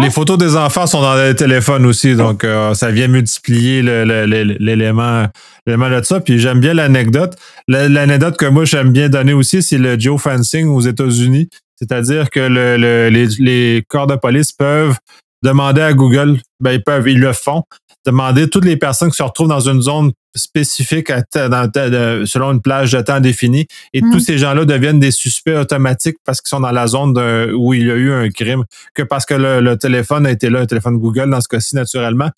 [0.00, 5.26] les, photos des enfants sont dans les téléphones aussi, donc euh, ça vient multiplier l'élément
[5.66, 6.20] l'élément de ça.
[6.20, 7.36] Puis j'aime bien l'anecdote.
[7.68, 11.48] La- L'anecdote que moi j'aime bien donner aussi, c'est le geofencing aux États-Unis.
[11.76, 14.96] C'est-à-dire que le- le- les, les corps de police peuvent
[15.42, 17.64] demander à Google, ben ils peuvent, ils le font,
[18.06, 21.88] demander toutes les personnes qui se retrouvent dans une zone spécifique à ta- dans ta-
[21.90, 23.66] de- selon une plage de temps définie.
[23.92, 24.10] Et Mhm.
[24.12, 27.72] tous ces gens-là deviennent des suspects automatiques parce qu'ils sont dans la zone de- où
[27.72, 30.60] il y a eu un crime, que parce que le, le téléphone a été là,
[30.60, 32.30] un téléphone Google dans ce cas-ci, naturellement.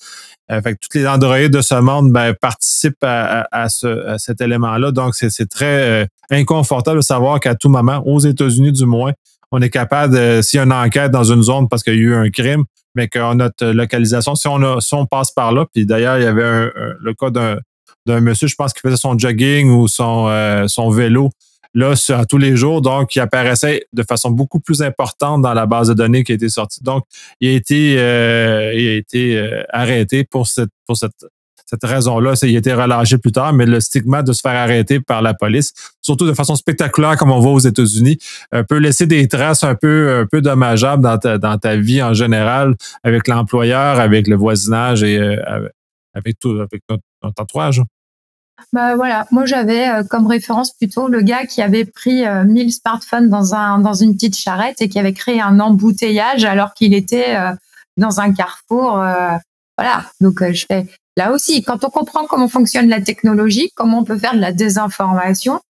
[0.53, 4.07] Euh, fait que tous les Android de ce monde ben, participent à, à- à ce-
[4.07, 4.93] à cet élément-là.
[4.93, 9.13] Donc, c'est très euh, inconfortable de savoir qu'à tout moment, aux États-Unis du moins,
[9.53, 11.99] on est capable, de, s'il y a une enquête dans une zone parce qu'il y
[11.99, 12.65] a eu un crime,
[12.97, 16.25] mais qu'on a notre localisation, si on, si on passe par là, puis d'ailleurs, il
[16.25, 17.59] y avait le cas d'un
[18.07, 21.31] d'un monsieur, je pense, qui faisait son jogging ou son, euh, son vélo
[21.75, 25.67] là sur, tous les jours, donc il apparaissait de façon beaucoup plus importante dans la
[25.67, 26.83] base de données qui a été sortie.
[26.83, 27.05] Donc,
[27.41, 31.13] il a été, euh, il a été euh, arrêté pour cette, pour cette,
[31.67, 32.37] cette raison-là.
[32.37, 35.21] C'est- Il a été relâché plus tard, mais le stigma de se faire arrêter par
[35.21, 38.19] la police, surtout de façon spectaculaire comme on voit aux États-Unis,
[38.55, 42.03] euh, peut laisser des traces un peu, un peu dommageables dans ta, dans ta vie
[42.03, 45.69] en général, avec l'employeur, avec le voisinage et euh,
[46.15, 47.83] avec- tout, avec notre, notre entourage.
[48.73, 52.73] Bah voilà, moi j'avais euh, comme référence plutôt le gars qui avait pris euh, 1000
[52.73, 56.95] smartphones dans un dans une petite charrette et qui avait créé un embouteillage alors qu'il
[56.95, 57.37] était
[57.99, 58.93] dans un carrefour.
[59.77, 60.87] voilà, donc je fais
[61.17, 64.53] là aussi quand on comprend comment fonctionne la technologie, comment on peut faire de la
[64.53, 65.61] désinformation.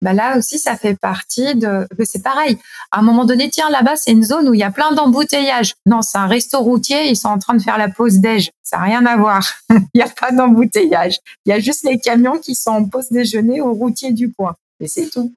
[0.00, 1.86] Bah là aussi, ça fait partie de.
[2.04, 2.56] C'est pareil.
[2.92, 5.74] À un moment donné, tiens, là-bas, c'est une zone où il y a plein d'embouteillages.
[5.86, 7.08] Non, c'est un resto routier.
[7.08, 8.50] Ils sont en train de faire la pause déj.
[8.62, 9.44] Ça n'a rien à voir.
[9.70, 11.18] il n'y a pas d'embouteillage.
[11.44, 14.54] Il y a juste les camions qui sont en pause déjeuner au routier du coin.
[14.78, 15.34] Et c'est tout.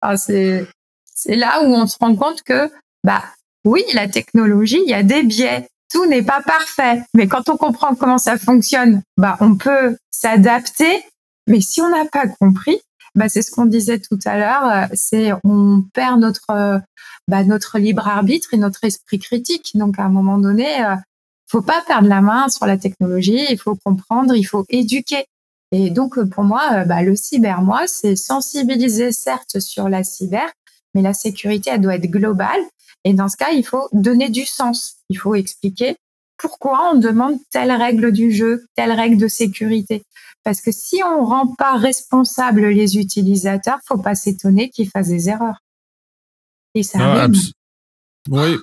[0.00, 0.66] Ah, c'est
[1.26, 2.70] là où on se rend compte que,
[3.04, 3.22] bah,
[3.64, 5.68] oui, la technologie, il y a des biais.
[5.92, 7.02] Tout n'est pas parfait.
[7.14, 11.04] Mais quand on comprend comment ça fonctionne, bah, on peut s'adapter.
[11.46, 12.80] Mais si on n'a pas compris,
[13.16, 16.78] bah, c'est ce qu'on disait tout à l'heure, euh, c'est on perd notre, euh,
[17.28, 19.70] bah, notre libre arbitre et notre esprit critique.
[19.74, 20.94] Donc, à un moment donné, euh,
[21.48, 25.24] faut pas perdre la main sur la technologie, il faut comprendre, il faut éduquer.
[25.72, 30.52] Et donc, pour moi, bah, le cyber, moi, c'est sensibiliser certes sur la cyber,
[30.94, 32.60] mais la sécurité, elle doit être globale.
[33.06, 34.96] Et dans ce cas, il faut donner du sens.
[35.10, 35.94] Il faut expliquer
[36.38, 40.02] pourquoi on demande telle règle du jeu, telle règle de sécurité.
[40.42, 45.28] Parce que si on rend pas responsables les utilisateurs, faut pas s'étonner qu'ils fassent des
[45.28, 45.60] erreurs.
[46.74, 47.20] Et ça Ah, arrive.
[47.36, 47.52] abs-
[48.28, 48.56] Oui.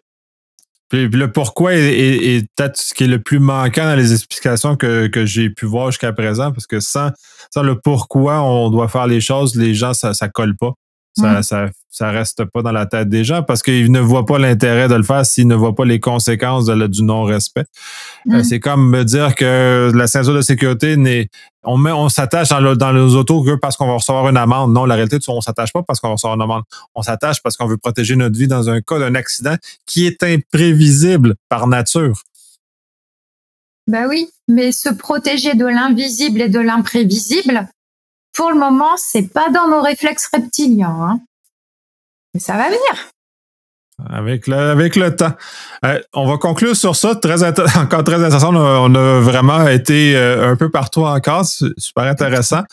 [0.89, 4.11] Puis, le pourquoi est, est- est peut-être ce qui est le plus manquant dans les
[4.13, 7.09] explications que, que j'ai pu voir jusqu'à présent, parce que sans,
[7.51, 10.73] sans le pourquoi on doit faire les choses, les gens, ça ne colle pas.
[11.17, 11.43] Ça, Mm.
[11.43, 14.87] ça, ça reste pas dans la tête des gens parce qu'ils ne voient pas l'intérêt
[14.87, 17.65] de le faire s'ils ne voient pas les conséquences de du non-respect.
[18.31, 18.43] Euh, Mm.
[18.43, 21.29] c'est comme me dire que la ceinture de sécurité n'est.
[21.65, 24.37] On, met, on s'attache dans, le- dans les autos que parce qu'on va recevoir une
[24.37, 24.73] amende.
[24.73, 26.63] Non, la réalité, qu'on s'attache pas parce qu'on va recevoir une amende.
[26.95, 30.23] On s'attache parce qu'on veut protéger notre vie dans un cas d'un accident qui est
[30.23, 32.23] imprévisible par nature.
[33.87, 37.67] Bah oui, mais se protéger de l'invisible et de l'imprévisible,
[38.35, 40.89] pour le moment, c'est pas dans nos réflexes reptiliens.
[40.99, 41.19] Hein.
[42.33, 42.79] Mais ça va venir.
[44.09, 45.33] Avec le, avec le temps.
[45.85, 47.15] Euh, on va conclure sur ça.
[47.15, 47.43] Très
[47.77, 48.53] encore très intéressant.
[48.55, 51.45] On a, on a vraiment été euh, un peu partout encore.
[51.45, 52.63] C'est Super intéressant.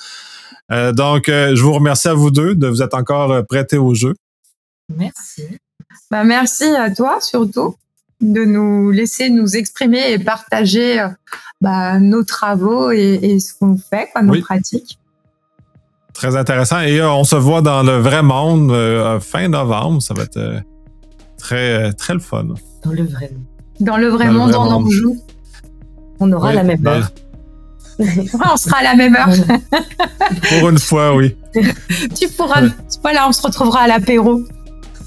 [0.72, 4.14] Euh, donc, je vous remercie à vous deux de vous être encore prêtés au jeu.
[4.96, 5.44] Merci.
[6.10, 7.76] Bah merci à toi surtout
[8.20, 11.06] de nous laisser nous exprimer et partager
[11.60, 14.40] bah, nos travaux et, et ce qu'on fait, quoi, nos Oui.
[14.40, 14.98] pratiques.
[16.20, 16.80] Très intéressant.
[16.82, 20.02] Et euh, on se voit dans le vrai monde euh, fin novembre.
[20.02, 20.60] Ça va être euh,
[21.38, 22.44] très, très le fun.
[22.84, 23.44] Dans le vrai monde.
[23.80, 25.16] Dans le vrai Dans le monde, vrai on en joue.
[26.20, 27.10] On aura Oui, la même dans- heure.
[27.98, 28.06] Ouais,
[28.52, 29.30] on sera à la même heure.
[30.60, 31.34] Pour une fois, oui.
[32.14, 32.64] tu pourras.
[32.64, 32.68] Ouais.
[33.00, 34.42] Voilà, on se retrouvera à l'apéro.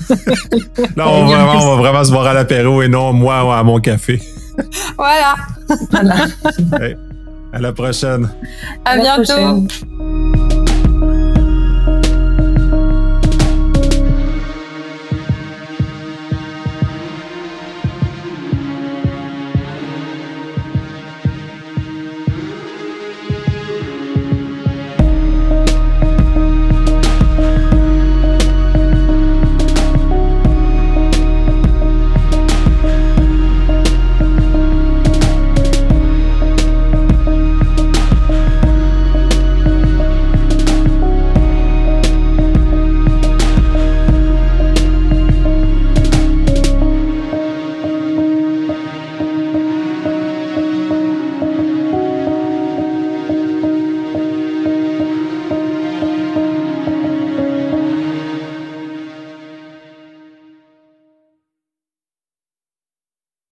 [0.96, 3.64] Là, on va, vraiment, on va vraiment se voir à l'apéro et non moi à
[3.64, 4.20] mon café.
[4.98, 5.36] Voilà.
[5.92, 6.16] Voilà.
[7.54, 8.32] À la prochaine.
[8.84, 9.24] À, la bientôt.
[9.34, 9.68] prochaine.